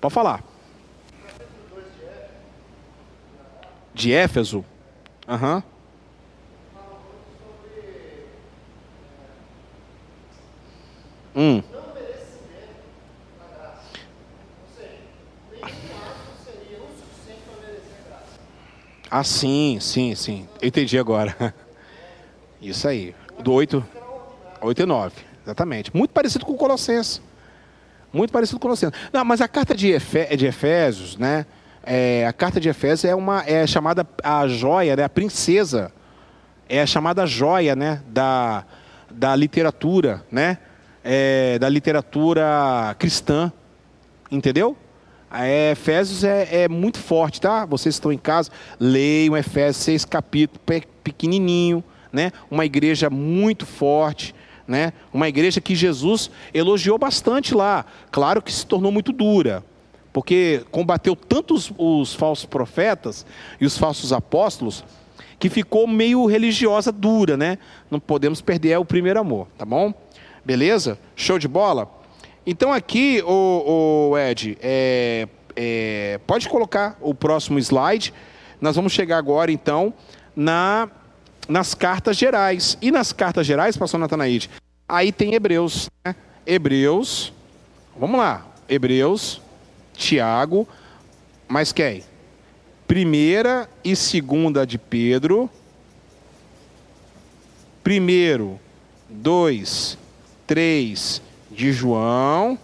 [0.00, 0.44] Pode falar.
[3.92, 4.64] De Éfeso.
[5.28, 5.56] Aham.
[5.56, 5.79] Uhum.
[11.34, 11.62] Hum.
[19.10, 20.48] Ah, sim, sim, sim.
[20.62, 21.34] Eu entendi agora.
[22.62, 23.14] Isso aí.
[23.40, 23.84] Do 8,
[24.60, 25.14] 8 e 9.
[25.44, 25.96] Exatamente.
[25.96, 27.20] Muito parecido com o Colossenses.
[28.12, 28.98] Muito parecido com o Colossenses.
[29.12, 31.44] Não, mas a carta de, Efé de Efésios, né?
[31.82, 35.02] É, a carta de Efésios é uma é chamada a joia, né?
[35.02, 35.90] A princesa.
[36.68, 38.02] É a chamada joia, né?
[38.06, 38.64] Da,
[39.10, 40.58] da literatura, né?
[41.04, 43.52] É, da literatura cristã,
[44.30, 44.76] entendeu?
[45.32, 47.64] É, Efésios é, é, muito forte, tá?
[47.64, 50.60] Vocês estão em casa, leiam Efésios, seis capítulos,
[51.04, 52.32] pequenininho, né?
[52.50, 54.34] Uma igreja muito forte,
[54.66, 54.92] né?
[55.12, 57.84] Uma igreja que Jesus elogiou bastante lá.
[58.10, 59.64] Claro que se tornou muito dura,
[60.12, 63.24] porque combateu tantos os falsos profetas
[63.60, 64.84] e os falsos apóstolos
[65.38, 67.56] que ficou meio religiosa dura, né?
[67.90, 69.94] Não podemos perder o primeiro amor, tá bom?
[70.44, 70.98] Beleza?
[71.14, 71.90] Show de bola?
[72.46, 78.14] Então aqui, o, o Ed, é, é, pode colocar o próximo slide.
[78.60, 79.92] Nós vamos chegar agora, então,
[80.34, 80.88] na,
[81.48, 82.78] nas cartas gerais.
[82.80, 84.50] E nas cartas gerais, pastor Natanaide,
[84.88, 85.90] aí tem Hebreus.
[86.04, 86.14] Né?
[86.46, 87.32] Hebreus,
[87.98, 88.46] vamos lá.
[88.68, 89.40] Hebreus,
[89.94, 90.66] Tiago,
[91.46, 92.02] mas quem?
[92.86, 95.50] Primeira e segunda de Pedro.
[97.82, 98.58] Primeiro,
[99.08, 99.98] dois
[100.50, 102.58] 3 de João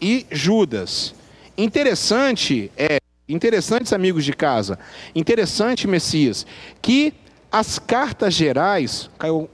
[0.00, 1.16] e Judas.
[1.56, 4.78] Interessante é, interessantes amigos de casa,
[5.16, 6.46] interessante Messias,
[6.80, 7.12] que
[7.50, 9.50] as cartas gerais, caiu,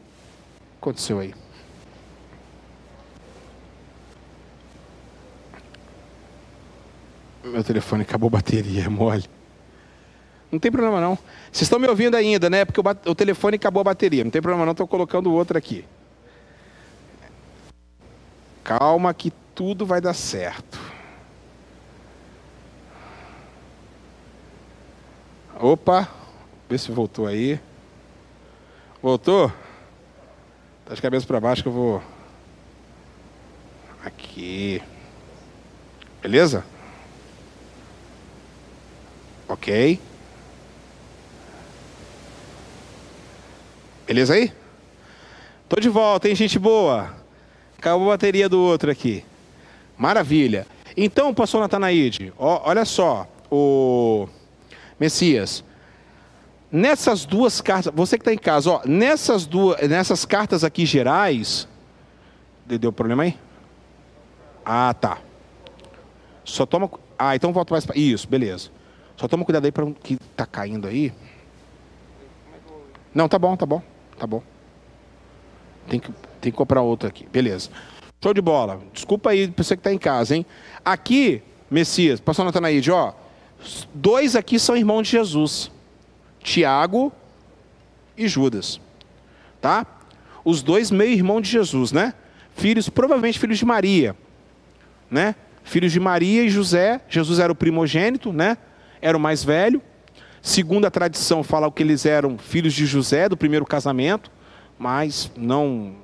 [0.78, 1.32] aconteceu aí?
[7.42, 9.24] Meu telefone acabou a bateria, é mole.
[10.52, 11.16] Não tem problema não.
[11.50, 12.66] Vocês estão me ouvindo ainda, né?
[12.66, 14.22] Porque o, o telefone acabou a bateria.
[14.22, 15.82] Não tem problema não, estou colocando outro aqui.
[18.64, 20.80] Calma que tudo vai dar certo.
[25.60, 26.08] Opa,
[26.68, 27.60] vê se voltou aí.
[29.02, 29.52] Voltou?
[30.86, 32.02] Tá de cabeça para baixo que eu vou.
[34.02, 34.82] Aqui.
[36.22, 36.64] Beleza?
[39.46, 40.00] Ok.
[44.06, 44.52] Beleza aí?
[45.68, 47.23] Tô de volta, hein, gente boa?
[47.84, 49.22] Acabou a bateria do outro aqui.
[49.98, 50.66] Maravilha.
[50.96, 54.26] Então, pastor Natanaide, ó, olha só, o
[54.98, 55.62] Messias.
[56.72, 61.68] Nessas duas cartas, você que está em casa, ó, nessas duas, nessas cartas aqui gerais,
[62.64, 63.38] deu problema aí?
[64.64, 65.18] Ah, tá.
[66.42, 68.70] Só toma, ah, então volta mais para isso, beleza.
[69.14, 71.12] Só toma cuidado aí para que tá caindo aí.
[73.14, 73.82] Não, tá bom, tá bom,
[74.18, 74.53] tá bom.
[75.88, 76.10] Tem que
[76.44, 77.26] tem que comprar outro aqui.
[77.32, 77.70] Beleza.
[78.22, 78.80] Show de bola.
[78.92, 80.44] Desculpa aí para você que está em casa, hein?
[80.84, 83.14] Aqui, Messias, pastor Natanaide, ó.
[83.94, 85.70] Dois aqui são irmãos de Jesus.
[86.42, 87.10] Tiago
[88.16, 88.78] e Judas.
[89.60, 89.86] Tá?
[90.44, 92.12] Os dois meio irmão de Jesus, né?
[92.54, 94.14] Filhos, provavelmente filhos de Maria.
[95.10, 95.34] Né?
[95.62, 97.00] Filhos de Maria e José.
[97.08, 98.58] Jesus era o primogênito, né?
[99.00, 99.80] Era o mais velho.
[100.42, 104.30] Segundo a tradição, fala que eles eram filhos de José, do primeiro casamento,
[104.78, 105.94] mas não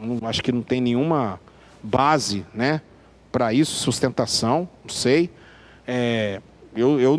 [0.00, 1.40] não, acho que não tem nenhuma
[1.82, 2.80] base né,
[3.30, 5.30] para isso, sustentação, não sei.
[5.86, 6.40] É,
[6.74, 7.16] eu, eu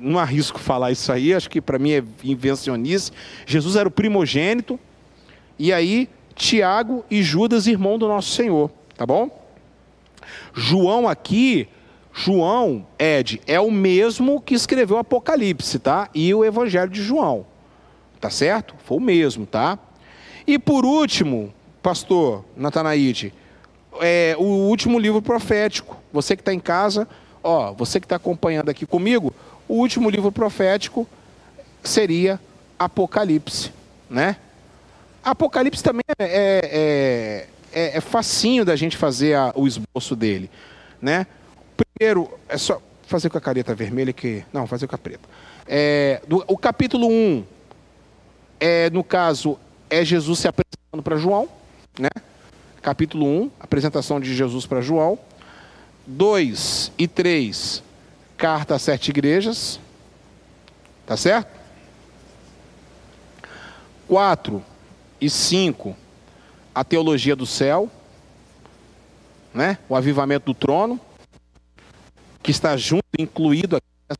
[0.00, 3.10] não, arrisco falar isso aí, acho que para mim é invencionice.
[3.46, 4.78] Jesus era o primogênito,
[5.58, 9.30] E aí, Tiago e Judas, irmão do nosso Senhor, tá bom?
[10.54, 11.68] João aqui,
[12.12, 16.08] João, Ed, é o mesmo que escreveu o Apocalipse, tá?
[16.14, 17.46] E o Evangelho de João,
[18.20, 18.74] tá certo?
[18.84, 19.78] Foi o mesmo, tá?
[20.46, 21.52] E por último,
[21.82, 23.32] pastor Natanaide,
[24.00, 25.96] é, o último livro profético.
[26.12, 27.08] Você que está em casa,
[27.42, 29.32] ó, você que está acompanhando aqui comigo,
[29.68, 31.06] o último livro profético
[31.82, 32.40] seria
[32.78, 33.72] Apocalipse,
[34.08, 34.36] né?
[35.24, 40.50] Apocalipse também é, é, é, é facinho da gente fazer a, o esboço dele,
[41.00, 41.26] né?
[41.76, 44.44] Primeiro, é só fazer com a careta vermelha que...
[44.52, 45.28] Não, fazer com a preta.
[45.66, 47.44] É, do, o capítulo 1,
[48.58, 49.58] é, no caso,
[49.92, 51.46] é Jesus se apresentando para João,
[51.98, 52.08] né?
[52.80, 55.18] Capítulo 1, apresentação de Jesus para João.
[56.06, 57.82] 2 e 3,
[58.38, 59.78] carta às sete igrejas.
[61.04, 61.60] Tá certo?
[64.08, 64.64] 4
[65.20, 65.94] e 5,
[66.74, 67.90] a teologia do céu,
[69.52, 69.76] né?
[69.90, 70.98] O avivamento do trono,
[72.42, 74.16] que está junto, incluído aqui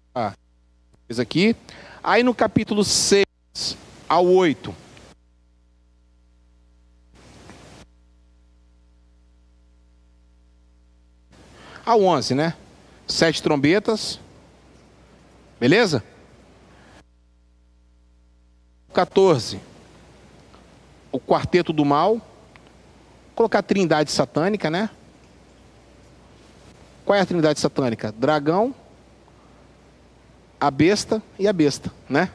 [1.08, 1.56] nessa aqui.
[2.04, 3.24] Aí no capítulo 6
[4.06, 4.81] ao 8,
[11.92, 12.54] ao 11, né?
[13.06, 14.18] Sete trombetas.
[15.60, 16.02] Beleza?
[18.92, 19.60] 14.
[21.10, 22.20] O quarteto do mal.
[23.34, 24.90] Colocar a trindade satânica, né?
[27.04, 28.12] Qual é a trindade satânica?
[28.12, 28.74] Dragão,
[30.60, 32.30] a besta e a besta, né?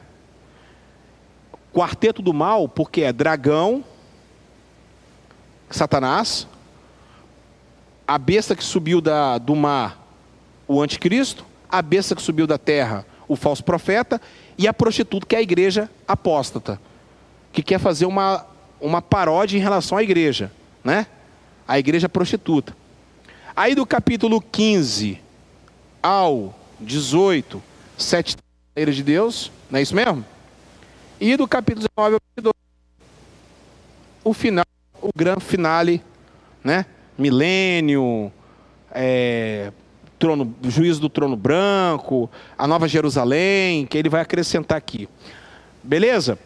[1.72, 3.84] Quarteto do mal, porque é dragão,
[5.70, 6.46] Satanás,
[8.08, 10.02] a besta que subiu da, do mar,
[10.66, 14.18] o anticristo, a besta que subiu da terra, o falso profeta,
[14.56, 16.80] e a prostituta, que é a igreja apóstata,
[17.52, 18.46] que quer fazer uma,
[18.80, 20.50] uma paródia em relação à igreja,
[20.82, 21.06] né?
[21.66, 22.74] A igreja prostituta.
[23.54, 25.20] Aí do capítulo 15
[26.02, 27.62] ao 18,
[27.98, 28.38] sete
[28.74, 30.24] trairas de Deus, não é isso mesmo?
[31.20, 32.54] E do capítulo 19 ao 22,
[34.24, 34.64] o final,
[35.02, 36.02] o grande finale,
[36.64, 36.86] né?
[37.18, 38.32] Milênio,
[38.92, 39.72] é,
[40.18, 45.08] trono, juízo do trono branco, a nova Jerusalém, que ele vai acrescentar aqui.
[45.82, 46.38] Beleza?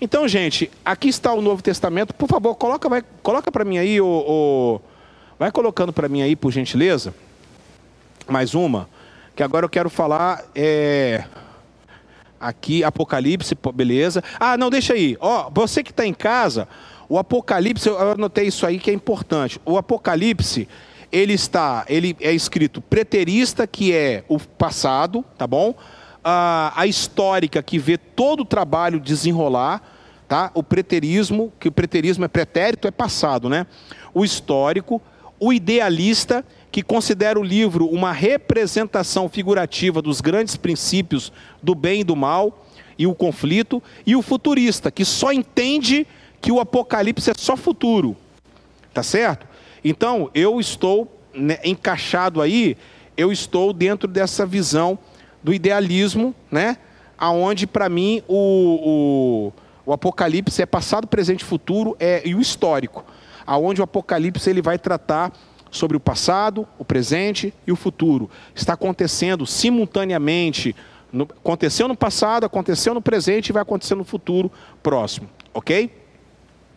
[0.00, 2.14] Então, gente, aqui está o Novo Testamento.
[2.14, 4.80] Por favor, coloca, vai, coloca para mim aí, o,
[5.38, 7.14] vai colocando para mim aí, por gentileza.
[8.28, 8.88] Mais uma,
[9.34, 11.24] que agora eu quero falar é,
[12.40, 14.22] aqui Apocalipse, beleza?
[14.38, 15.16] Ah, não, deixa aí.
[15.20, 16.68] Ó, você que está em casa,
[17.08, 19.60] o Apocalipse, eu anotei isso aí que é importante.
[19.64, 20.68] O Apocalipse,
[21.12, 25.74] ele está, ele é escrito preterista, que é o passado, tá bom?
[26.22, 29.82] A, a histórica, que vê todo o trabalho desenrolar,
[30.26, 30.50] tá?
[30.54, 33.66] O preterismo, que o preterismo é pretérito, é passado, né?
[34.12, 35.00] O histórico,
[35.38, 42.04] o idealista, que considera o livro uma representação figurativa dos grandes princípios do bem e
[42.04, 42.66] do mal
[42.98, 46.06] e o conflito, e o futurista, que só entende
[46.44, 48.14] que o Apocalipse é só futuro.
[48.92, 49.46] Tá certo?
[49.82, 52.76] Então, eu estou né, encaixado aí,
[53.16, 54.98] eu estou dentro dessa visão
[55.42, 56.76] do idealismo, né?
[57.16, 59.52] Aonde para mim o,
[59.86, 63.06] o, o, Apocalipse é passado, presente, futuro é, e o histórico.
[63.46, 65.32] Aonde o Apocalipse ele vai tratar
[65.70, 68.28] sobre o passado, o presente e o futuro.
[68.54, 70.76] Está acontecendo simultaneamente.
[71.10, 74.52] No, aconteceu no passado, aconteceu no presente e vai acontecer no futuro
[74.82, 75.26] próximo.
[75.54, 76.03] Ok?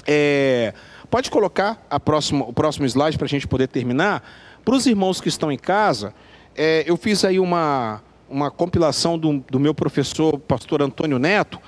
[0.08, 0.74] É,
[1.10, 4.24] pode colocar a próxima, o próximo slide para a gente poder terminar.
[4.64, 6.14] Para os irmãos que estão em casa,
[6.56, 11.60] é, eu fiz aí uma, uma compilação do, do, meu professor, pastor Antônio Neto.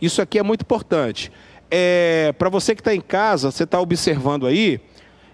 [0.00, 1.32] Isso aqui é muito importante.
[1.70, 4.78] É, para você que está em casa, você está observando aí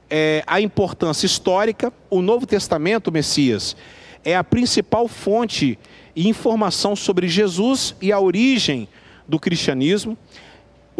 [0.08, 1.92] é, a importância histórica.
[2.08, 3.76] O Novo Testamento, Messias,
[4.24, 5.78] é a principal fonte
[6.14, 8.88] e informação sobre Jesus e a origem
[9.26, 10.16] do cristianismo.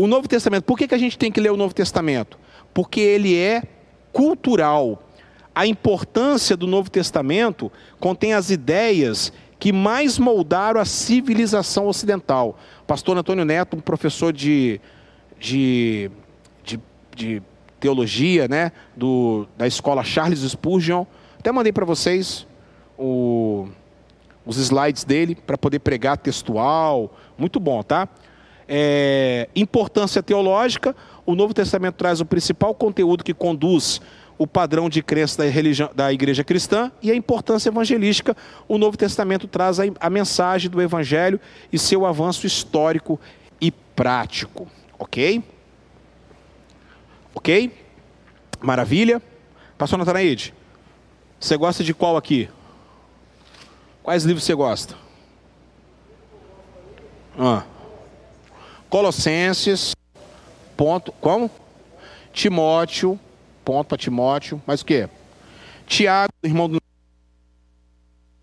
[0.03, 2.37] O Novo Testamento, por que, que a gente tem que ler o Novo Testamento?
[2.75, 3.63] Porque ele é
[4.13, 5.01] cultural.
[5.55, 12.59] A importância do Novo Testamento contém as ideias que mais moldaram a civilização ocidental.
[12.85, 14.81] Pastor Antônio Neto, um professor de,
[15.39, 16.11] de,
[16.65, 16.81] de,
[17.15, 17.43] de
[17.79, 21.05] teologia né, do, da escola Charles Spurgeon,
[21.39, 22.45] até mandei para vocês
[22.99, 23.69] o,
[24.45, 28.09] os slides dele para poder pregar textual, muito bom, tá?
[28.75, 30.97] É, importância teológica,
[31.27, 34.01] o Novo Testamento traz o principal conteúdo que conduz
[34.39, 38.35] o padrão de crença da, religião, da igreja cristã e a importância evangelística.
[38.67, 41.39] O Novo Testamento traz a, a mensagem do Evangelho
[41.71, 43.21] e seu avanço histórico
[43.61, 44.67] e prático.
[44.99, 45.45] Ok?
[47.35, 47.71] Ok?
[48.59, 49.21] Maravilha.
[49.77, 50.55] Pastor Natanaide,
[51.39, 52.49] você gosta de qual aqui?
[54.03, 54.97] Quais livros você gosta?
[57.39, 57.65] Ah.
[58.93, 59.97] Colossenses,
[60.77, 61.51] ponto, como?
[62.31, 63.19] Timóteo,
[63.65, 65.09] ponto para Timóteo, mais o quê?
[65.87, 66.79] Tiago, irmão do.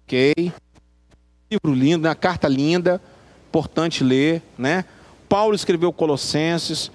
[0.03, 0.33] Ok.
[1.51, 2.99] Livro lindo, uma carta linda,
[3.47, 4.85] importante ler, né?
[5.29, 6.89] Paulo escreveu Colossenses,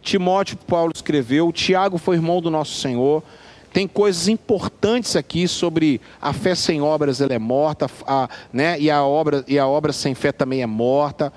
[0.00, 3.22] Timóteo, Paulo escreveu, Tiago foi irmão do nosso Senhor.
[3.70, 8.80] Tem coisas importantes aqui sobre a fé sem obras ela é morta, a, né?
[8.80, 11.30] e, a obra, e a obra sem fé também é morta.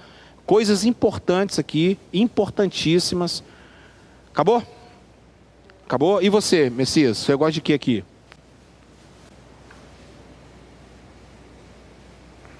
[0.52, 3.41] Coisas importantes aqui, importantíssimas.
[4.34, 4.62] Acabou?
[5.86, 6.22] Acabou?
[6.22, 8.04] E você, Messias, você gosta de que aqui?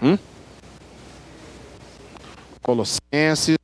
[0.02, 0.18] Hum?
[2.62, 3.58] Colossenses.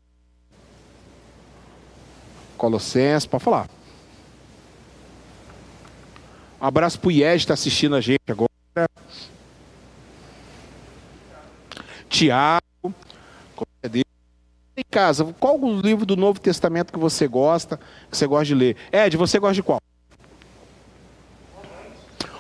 [2.58, 3.70] Colossenses, pode falar.
[6.60, 8.50] Um abraço para o IES que está assistindo a gente agora.
[12.10, 12.68] Tiago.
[14.80, 17.80] Em casa, qual o livro do Novo Testamento que você gosta,
[18.12, 18.78] que você gosta de ler?
[18.92, 19.82] Ed, você gosta de qual?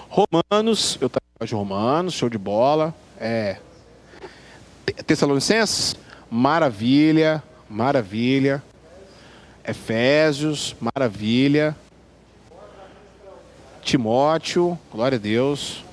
[0.08, 2.94] Romanos, eu gosto de Romanos, show de bola.
[3.20, 3.58] É.
[5.08, 5.96] Tessalonicenses?
[6.30, 8.62] Maravilha, maravilha.
[9.68, 11.76] Efésios, maravilha.
[13.82, 15.84] Timóteo, glória a Deus.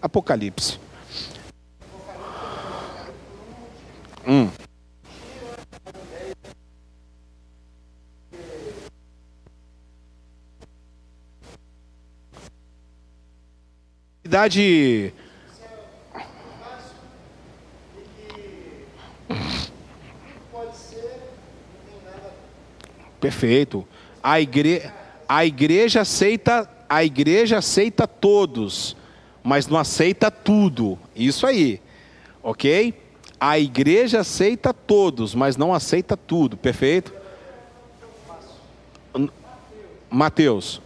[0.00, 0.78] Apocalipse.
[4.26, 4.48] Hum.
[14.24, 15.14] Idade.
[23.20, 23.86] Perfeito.
[24.22, 24.94] A igreja,
[25.28, 28.96] a igreja aceita a igreja aceita todos,
[29.44, 30.98] mas não aceita tudo.
[31.14, 31.80] Isso aí,
[32.42, 32.92] ok?
[33.38, 36.56] A igreja aceita todos, mas não aceita tudo.
[36.56, 37.14] Perfeito?
[40.10, 40.82] Mateus.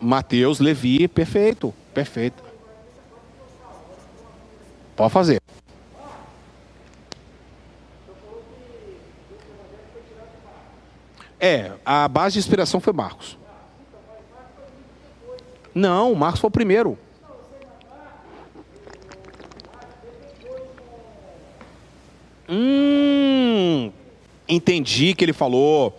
[0.00, 2.42] Mateus, Levi, perfeito, perfeito.
[4.96, 5.42] Pode fazer.
[11.38, 13.38] É, a base de inspiração foi Marcos.
[15.74, 16.98] Não, Marcos foi o primeiro.
[22.48, 23.92] Hum,
[24.48, 25.98] entendi que ele falou.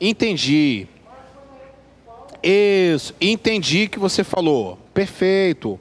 [0.00, 0.88] Entendi.
[2.42, 4.78] Isso, entendi que você falou.
[4.92, 5.78] Perfeito.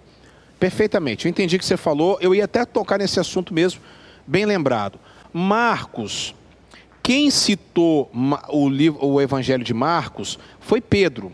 [0.60, 1.26] Perfeitamente.
[1.26, 2.18] Eu entendi que você falou.
[2.22, 3.82] Eu ia até tocar nesse assunto mesmo,
[4.28, 5.00] bem lembrado.
[5.34, 6.36] Marcos
[7.04, 8.12] quem citou
[8.50, 11.34] o, livro, o Evangelho de Marcos foi Pedro.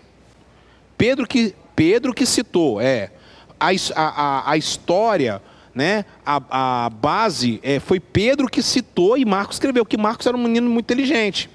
[0.97, 3.11] Pedro que, Pedro que citou, é.
[3.59, 5.41] A, a, a história,
[5.73, 10.37] né, a, a base, é, foi Pedro que citou e Marcos escreveu, que Marcos era
[10.37, 11.49] um menino muito inteligente.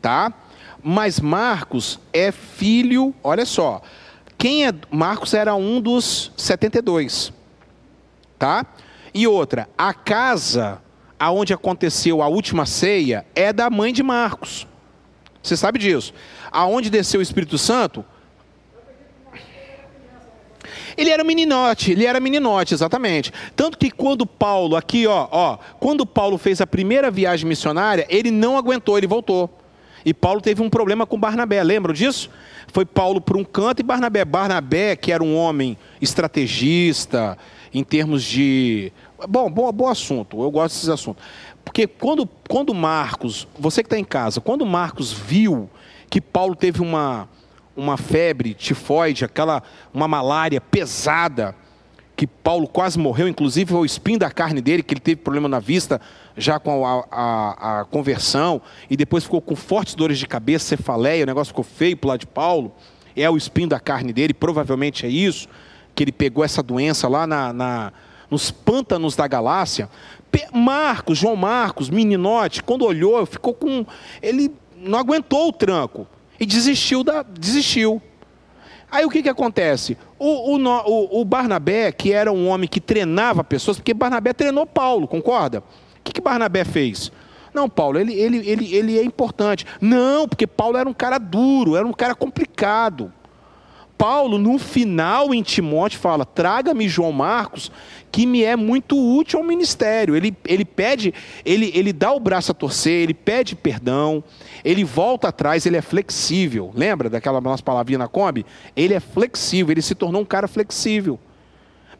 [0.00, 0.32] Tá?
[0.82, 3.80] Mas Marcos é filho, olha só.
[4.36, 4.74] Quem é.
[4.90, 7.32] Marcos era um dos 72.
[8.38, 8.66] Tá?
[9.14, 10.82] E outra, a casa
[11.18, 14.66] aonde aconteceu a última ceia é da mãe de Marcos.
[15.40, 16.12] Você sabe disso.
[16.50, 18.04] Aonde desceu o Espírito Santo?
[20.96, 23.32] Ele era meninote, ele era meninote, exatamente.
[23.54, 28.30] Tanto que quando Paulo, aqui, ó, ó, quando Paulo fez a primeira viagem missionária, ele
[28.30, 29.61] não aguentou, ele voltou.
[30.04, 32.30] E Paulo teve um problema com Barnabé, lembram disso?
[32.72, 34.24] Foi Paulo por um canto e Barnabé.
[34.24, 37.38] Barnabé, que era um homem estrategista,
[37.72, 38.92] em termos de
[39.28, 40.42] Bom, bom, bom assunto.
[40.42, 41.22] Eu gosto desses assuntos.
[41.64, 45.70] Porque quando, quando Marcos, você que está em casa, quando Marcos viu
[46.10, 47.28] que Paulo teve uma,
[47.76, 49.62] uma febre tifoide, aquela
[49.94, 51.54] uma malária pesada,
[52.16, 55.48] que Paulo quase morreu, inclusive foi o espinho da carne dele, que ele teve problema
[55.48, 56.00] na vista
[56.36, 61.24] já com a, a, a conversão, e depois ficou com fortes dores de cabeça, cefaleia,
[61.24, 62.72] o negócio ficou feio para lado de Paulo.
[63.14, 65.48] É o espinho da carne dele, provavelmente é isso,
[65.94, 67.92] que ele pegou essa doença lá na, na
[68.30, 69.90] nos pântanos da galáxia.
[70.52, 73.84] Marcos, João Marcos, meninote, quando olhou, ficou com.
[74.22, 76.06] Ele não aguentou o tranco
[76.40, 77.04] e desistiu.
[77.04, 78.00] Da, desistiu.
[78.90, 79.96] Aí o que, que acontece?
[80.18, 85.06] O, o, o, Barnabé, que era um homem que treinava pessoas, porque Barnabé treinou Paulo,
[85.06, 85.62] concorda?
[86.02, 87.12] O que, que Barnabé fez?
[87.54, 89.64] Não, Paulo, ele, ele, ele, ele é importante.
[89.80, 93.12] Não, porque Paulo era um cara duro, era um cara complicado.
[93.96, 97.70] Paulo, no final em Timóteo, fala: traga-me João Marcos,
[98.10, 100.16] que me é muito útil ao ministério.
[100.16, 104.24] Ele, ele pede, ele, ele dá o braço a torcer, ele pede perdão,
[104.64, 106.72] ele volta atrás, ele é flexível.
[106.74, 108.44] Lembra daquela nossa palavrinha na Kombi?
[108.74, 111.16] Ele é flexível, ele se tornou um cara flexível.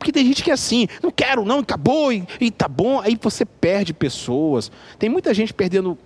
[0.02, 2.98] Porque tem gente que é assim, não quero, não, acabou, e, e tá bom.
[2.98, 4.68] Aí você perde pessoas.
[4.98, 5.96] Tem muita gente perdendo,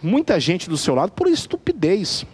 [0.00, 2.24] muita gente do seu lado por estupidez.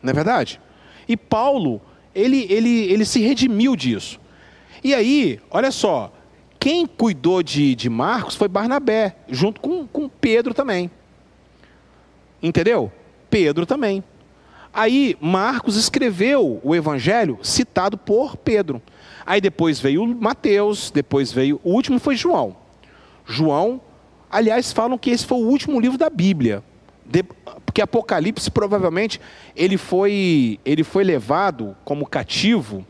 [0.00, 0.60] Não é verdade?
[1.08, 1.82] E Paulo,
[2.14, 4.20] ele, ele, ele se redimiu disso.
[4.84, 6.12] E aí, olha só,
[6.60, 10.88] quem cuidou de, de Marcos foi Barnabé, junto com, com Pedro também.
[12.40, 12.92] Entendeu?
[13.28, 14.04] Pedro também.
[14.72, 18.80] Aí Marcos escreveu o evangelho citado por Pedro.
[19.26, 21.60] Aí depois veio Mateus, depois veio.
[21.62, 22.56] O último foi João.
[23.26, 23.80] João,
[24.30, 26.62] aliás, falam que esse foi o último livro da Bíblia.
[27.06, 27.22] De,
[27.64, 29.20] porque Apocalipse provavelmente
[29.54, 32.86] ele foi, ele foi levado como cativo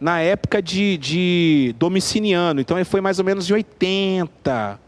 [0.00, 2.60] na época de, de Domiciliano.
[2.60, 4.80] Então ele foi mais ou menos em 80.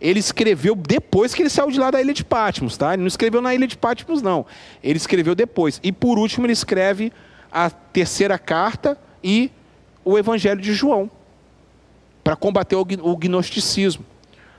[0.00, 2.94] Ele escreveu depois que ele saiu de lá da ilha de Patmos, tá?
[2.94, 4.46] Ele não escreveu na ilha de Patmos, não.
[4.82, 5.80] Ele escreveu depois.
[5.82, 7.12] E por último ele escreve
[7.50, 9.50] a terceira carta e
[10.04, 11.10] o Evangelho de João,
[12.22, 14.04] para combater o gnosticismo.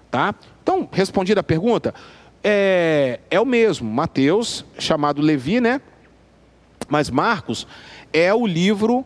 [0.09, 0.33] Tá?
[0.63, 1.93] Então, respondida a pergunta,
[2.43, 3.89] é, é o mesmo.
[3.89, 5.81] Mateus, chamado Levi, né?
[6.87, 7.67] Mas Marcos
[8.11, 9.05] é o livro.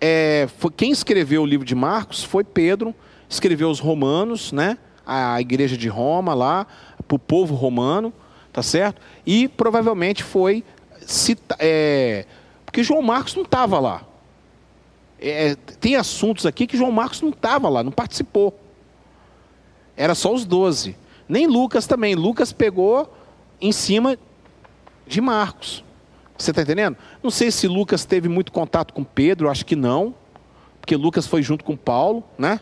[0.00, 2.94] É, foi, quem escreveu o livro de Marcos foi Pedro,
[3.28, 4.78] escreveu os Romanos, né?
[5.04, 6.66] A igreja de Roma lá,
[7.06, 8.12] para o povo romano,
[8.52, 9.00] tá certo?
[9.26, 10.64] E provavelmente foi.
[11.00, 12.26] Cita, é,
[12.66, 14.02] porque João Marcos não estava lá.
[15.20, 18.58] É, tem assuntos aqui que João Marcos não estava lá, não participou.
[19.96, 20.96] Era só os doze.
[21.28, 22.14] Nem Lucas também.
[22.14, 23.12] Lucas pegou
[23.60, 24.16] em cima
[25.06, 25.84] de Marcos.
[26.36, 26.96] Você está entendendo?
[27.22, 30.14] Não sei se Lucas teve muito contato com Pedro, acho que não.
[30.80, 32.60] Porque Lucas foi junto com Paulo, né?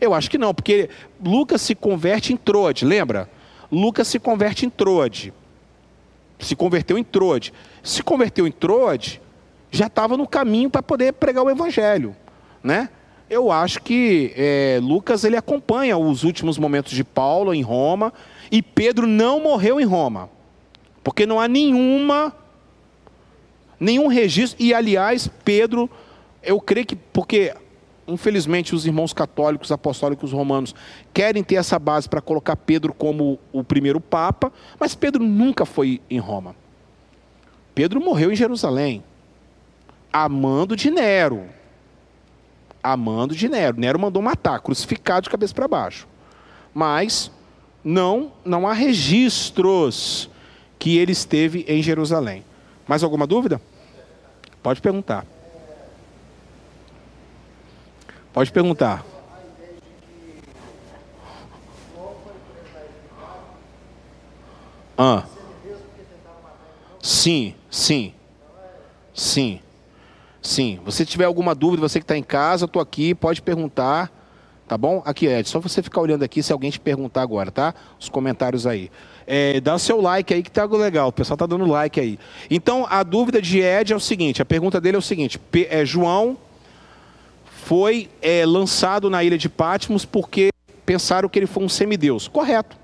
[0.00, 0.88] Eu acho que não, porque
[1.22, 3.28] Lucas se converte em Trode, lembra?
[3.70, 5.34] Lucas se converte em Trode.
[6.38, 7.52] Se converteu em Trode.
[7.82, 9.20] Se converteu em Trode,
[9.70, 12.14] já estava no caminho para poder pregar o evangelho,
[12.62, 12.88] né?
[13.28, 18.12] Eu acho que é, Lucas ele acompanha os últimos momentos de Paulo em Roma
[18.50, 20.28] e Pedro não morreu em Roma,
[21.04, 22.34] porque não há nenhuma
[23.78, 25.88] nenhum registro e aliás Pedro
[26.42, 27.54] eu creio que porque
[28.06, 30.74] infelizmente os irmãos católicos apostólicos romanos
[31.14, 36.00] querem ter essa base para colocar Pedro como o primeiro papa, mas Pedro nunca foi
[36.10, 36.56] em Roma.
[37.72, 39.04] Pedro morreu em Jerusalém
[40.12, 41.46] amando de Nero.
[42.82, 43.78] Amando de Nero.
[43.78, 46.06] Nero mandou matar, crucificado de cabeça para baixo.
[46.74, 47.30] Mas
[47.84, 50.30] não, não há registros
[50.78, 52.44] que ele esteve em Jerusalém.
[52.86, 53.60] Mais alguma dúvida?
[54.62, 55.26] Pode perguntar.
[58.32, 59.04] Pode perguntar.
[64.96, 65.24] Ah.
[67.02, 68.12] Sim, sim.
[69.14, 69.60] Sim.
[70.42, 70.80] Sim.
[70.84, 74.10] Você tiver alguma dúvida, você que está em casa, estou aqui, pode perguntar.
[74.66, 75.02] Tá bom?
[75.04, 77.74] Aqui, Ed, só você ficar olhando aqui se alguém te perguntar agora, tá?
[77.98, 78.88] Os comentários aí.
[79.26, 81.08] É, dá o seu like aí que tá legal.
[81.08, 82.20] O pessoal tá dando like aí.
[82.48, 85.84] Então, a dúvida de Ed é o seguinte: a pergunta dele é o seguinte: é,
[85.84, 86.38] João
[87.44, 90.50] foi é, lançado na ilha de Patmos porque
[90.86, 92.28] pensaram que ele foi um semideus.
[92.28, 92.76] Correto.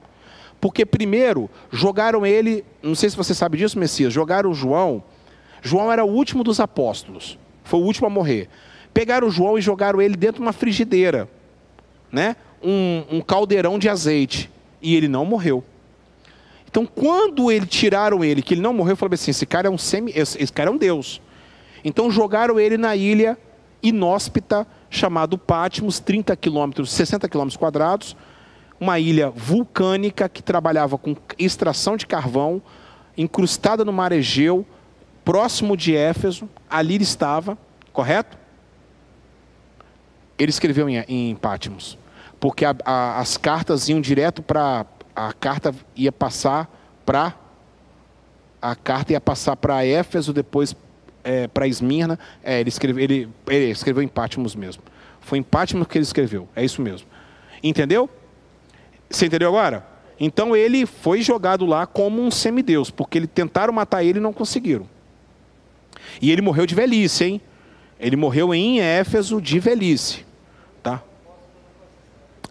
[0.60, 5.04] Porque primeiro jogaram ele, não sei se você sabe disso, Messias, jogaram João.
[5.62, 7.38] João era o último dos apóstolos.
[7.66, 8.48] Foi o último a morrer.
[8.94, 11.28] Pegaram João e jogaram ele dentro de uma frigideira,
[12.10, 12.36] né?
[12.62, 14.50] Um, um caldeirão de azeite.
[14.80, 15.62] E ele não morreu.
[16.68, 19.70] Então, quando ele tiraram ele, que ele não morreu, eu falei assim: esse cara é
[19.70, 21.20] um semi, esse, cara é um deus.
[21.84, 23.38] Então jogaram ele na ilha
[23.82, 28.16] inóspita chamado Patmos, 30 quilômetros, 60 quilômetros quadrados,
[28.80, 32.60] uma ilha vulcânica que trabalhava com extração de carvão,
[33.16, 34.66] incrustada no mar Egeu,
[35.26, 37.58] próximo de Éfeso, ali ele estava,
[37.92, 38.38] correto?
[40.38, 41.98] Ele escreveu em, em Pátimos,
[42.38, 44.86] porque a, a, as cartas iam direto para.
[45.16, 46.70] A carta ia passar
[47.04, 47.34] para.
[48.62, 50.76] A carta ia passar para Éfeso, depois
[51.24, 52.18] é, para Esmirna.
[52.44, 54.82] É, ele, escreveu, ele, ele escreveu em Pátimos mesmo.
[55.20, 57.08] Foi em Pátimos que ele escreveu, é isso mesmo.
[57.62, 58.08] Entendeu?
[59.10, 59.84] Você entendeu agora?
[60.20, 64.32] Então ele foi jogado lá como um semideus, porque ele tentaram matar ele e não
[64.32, 64.95] conseguiram.
[66.20, 67.40] E ele morreu de velhice, hein?
[67.98, 70.24] Ele morreu em Éfeso de velhice.
[70.82, 71.02] Tá?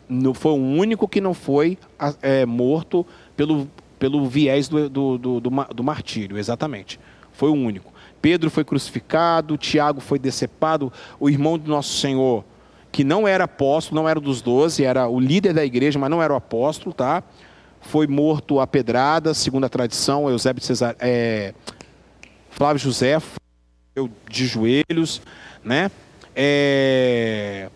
[0.07, 1.78] No, foi o único que não foi
[2.22, 3.05] é, morto
[3.36, 6.99] pelo, pelo viés do, do, do, do, do martírio, exatamente.
[7.34, 7.93] Foi o único.
[8.22, 12.43] Pedro foi crucificado, Tiago foi decepado, o irmão do nosso Senhor,
[12.91, 16.24] que não era apóstolo, não era dos doze, era o líder da igreja, mas não
[16.24, 17.22] era o apóstolo, tá?
[17.82, 21.53] Foi morto a pedrada, segundo a tradição, Eusébio Cesar, é,
[22.49, 23.20] Flávio José
[24.30, 25.22] de joelhos,
[25.64, 25.89] né?
[26.36, 27.70] É,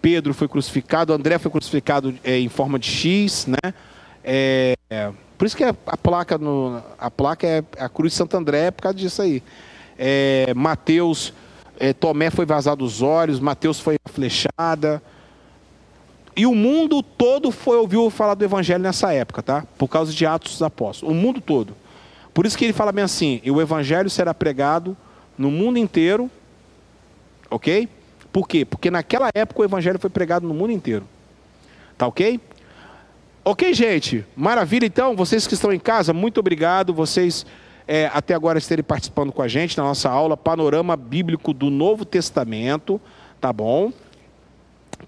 [0.00, 3.74] Pedro foi crucificado, André foi crucificado é, em forma de X, né?
[4.24, 4.76] É,
[5.36, 8.66] por isso que a, a, placa no, a placa é a cruz de Santo André
[8.66, 9.42] é por causa disso aí.
[9.98, 11.32] É, Mateus,
[11.78, 15.02] é, Tomé foi vazado os olhos, Mateus foi flechada.
[16.34, 19.64] E o mundo todo foi ouviu falar do evangelho nessa época, tá?
[19.76, 21.14] Por causa de Atos dos Apóstolos.
[21.14, 21.76] O mundo todo.
[22.32, 24.96] Por isso que ele fala bem assim: e o evangelho será pregado
[25.38, 26.28] no mundo inteiro,
[27.48, 27.88] ok?
[28.32, 28.64] Por quê?
[28.64, 31.06] Porque naquela época o evangelho foi pregado no mundo inteiro.
[31.96, 32.40] Tá ok?
[33.44, 34.26] Ok, gente?
[34.36, 35.16] Maravilha, então.
[35.16, 36.92] Vocês que estão em casa, muito obrigado.
[36.92, 37.46] Vocês
[37.86, 42.04] é, até agora estarem participando com a gente na nossa aula Panorama Bíblico do Novo
[42.04, 43.00] Testamento.
[43.40, 43.90] Tá bom?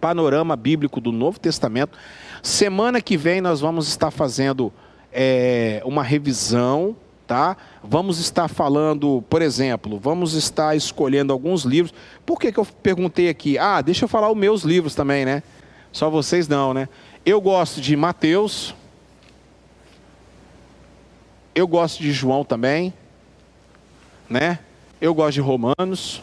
[0.01, 1.99] Panorama Bíblico do Novo Testamento.
[2.43, 4.73] Semana que vem nós vamos estar fazendo
[5.13, 6.97] é, uma revisão
[7.31, 7.57] tá?
[7.81, 11.95] Vamos estar falando, por exemplo, vamos estar escolhendo alguns livros.
[12.27, 13.57] Por que, que eu perguntei aqui?
[13.57, 15.41] Ah, deixa eu falar os meus livros também, né?
[15.93, 16.89] Só vocês não, né?
[17.25, 18.75] Eu gosto de Mateus.
[21.55, 22.93] Eu gosto de João também,
[24.29, 24.59] né?
[25.01, 26.21] Eu gosto de Romanos.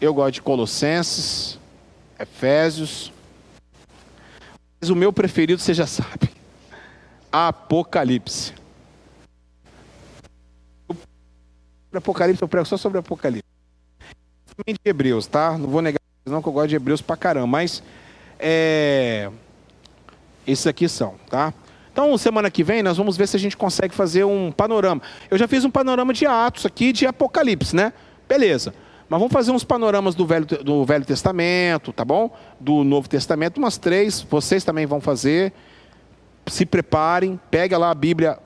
[0.00, 1.58] Eu gosto de Colossenses,
[2.20, 3.12] Efésios.
[4.80, 6.30] Mas o meu preferido, você já sabe,
[7.32, 8.59] Apocalipse.
[11.98, 13.48] Apocalipse, eu prego só sobre Apocalipse.
[14.66, 15.56] De Hebreus, tá?
[15.56, 17.82] Não vou negar não que eu gosto de Hebreus pra caramba, mas
[18.38, 19.30] é,
[20.46, 21.52] esses aqui são, tá?
[21.92, 25.02] Então, semana que vem, nós vamos ver se a gente consegue fazer um panorama.
[25.30, 27.92] Eu já fiz um panorama de Atos aqui, de Apocalipse, né?
[28.28, 28.72] Beleza.
[29.08, 32.30] Mas vamos fazer uns panoramas do Velho, do Velho Testamento, tá bom?
[32.60, 34.22] Do Novo Testamento, umas três.
[34.22, 35.52] Vocês também vão fazer.
[36.46, 38.38] Se preparem, pega lá a Bíblia.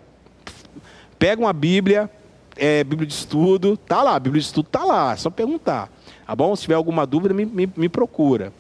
[1.18, 2.10] Pega uma Bíblia,
[2.56, 5.90] é, Bíblia de Estudo, tá lá, Bíblia de Estudo tá lá, é só perguntar.
[6.26, 6.54] Tá bom?
[6.56, 8.52] Se tiver alguma dúvida, me, me, me procura.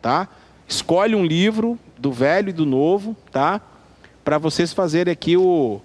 [0.00, 0.28] Tá?
[0.66, 3.60] Escolhe um livro do velho e do novo, tá?
[4.24, 5.80] Para vocês fazerem aqui o,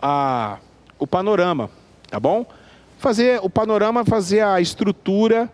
[0.00, 0.58] a,
[0.98, 1.70] o panorama,
[2.08, 2.46] tá bom?
[2.98, 5.50] Fazer o panorama, fazer a estrutura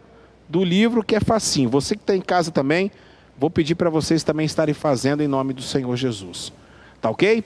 [0.49, 1.71] do livro, que é facinho.
[1.71, 2.91] Você que está em casa também,
[3.39, 6.53] vou pedir para vocês também estarem fazendo em nome do Senhor Jesus.
[7.01, 7.43] Tá ok?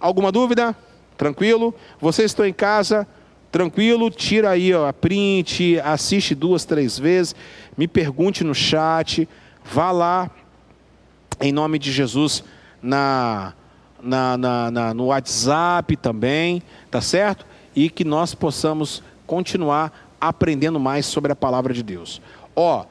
[0.00, 0.76] Alguma dúvida?
[1.16, 1.74] Tranquilo?
[2.00, 3.06] Vocês estão em casa?
[3.50, 7.34] Tranquilo, tira aí ó, a print, assiste duas, três vezes,
[7.76, 9.26] me pergunte no chat,
[9.64, 10.30] vá lá,
[11.40, 12.44] em nome de Jesus,
[12.82, 13.54] na,
[14.02, 17.46] na, na, na no WhatsApp também, tá certo?
[17.74, 22.20] E que nós possamos continuar aprendendo mais sobre a palavra de Deus.
[22.54, 22.84] Ó,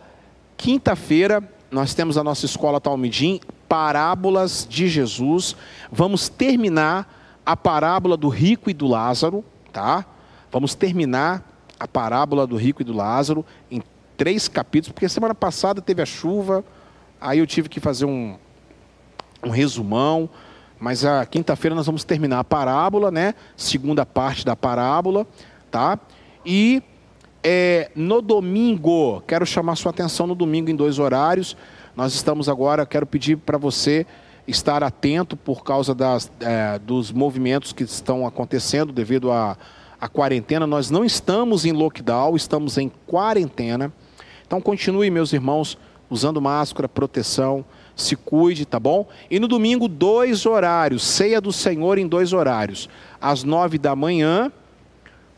[0.55, 5.55] quinta-feira nós temos a nossa escola Talmidim, Parábolas de Jesus.
[5.91, 9.43] Vamos terminar a parábola do rico e do Lázaro,
[9.73, 10.05] tá?
[10.51, 11.43] Vamos terminar
[11.79, 13.81] a parábola do rico e do Lázaro em
[14.15, 16.63] três capítulos, porque semana passada teve a chuva,
[17.21, 18.35] aí eu tive que fazer um,
[19.43, 20.29] um resumão,
[20.79, 23.33] mas a quinta-feira nós vamos terminar a parábola, né?
[23.55, 25.25] Segunda parte da parábola,
[25.69, 25.99] tá?
[26.45, 26.81] E
[27.43, 31.55] é, no domingo, quero chamar sua atenção no domingo em dois horários.
[31.95, 34.05] Nós estamos agora, quero pedir para você
[34.47, 39.57] estar atento por causa das, é, dos movimentos que estão acontecendo devido a
[39.99, 43.91] a quarentena, nós não estamos em lockdown, estamos em quarentena.
[44.45, 45.77] Então continue, meus irmãos,
[46.09, 49.07] usando máscara, proteção, se cuide, tá bom?
[49.29, 52.87] E no domingo, dois horários, ceia do Senhor em dois horários,
[53.19, 54.51] às nove da manhã,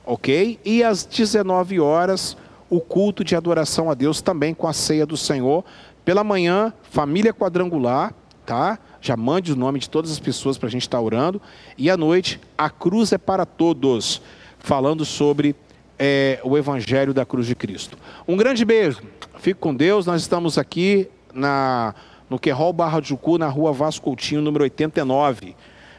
[0.05, 0.59] ok?
[0.65, 2.35] E às 19 horas,
[2.69, 5.63] o culto de adoração a Deus também com a ceia do Senhor.
[6.03, 8.13] Pela manhã, família quadrangular,
[8.45, 8.77] tá?
[8.99, 11.41] Já mande o nome de todas as pessoas para a gente estar tá orando.
[11.77, 14.21] E à noite, a cruz é para todos
[14.59, 15.55] falando sobre
[15.97, 17.97] é, o Evangelho da Cruz de Cristo.
[18.27, 19.01] Um grande beijo,
[19.39, 20.05] fique com Deus.
[20.05, 21.93] Nós estamos aqui na,
[22.29, 25.55] no Querol Barra de Jucu, na rua Vasco Coutinho, número 89.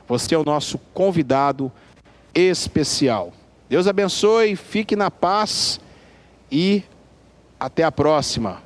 [0.08, 1.70] Você é o nosso convidado
[2.34, 3.32] especial.
[3.68, 5.80] Deus abençoe, fique na paz
[6.50, 6.82] e
[7.58, 8.58] até a próxima.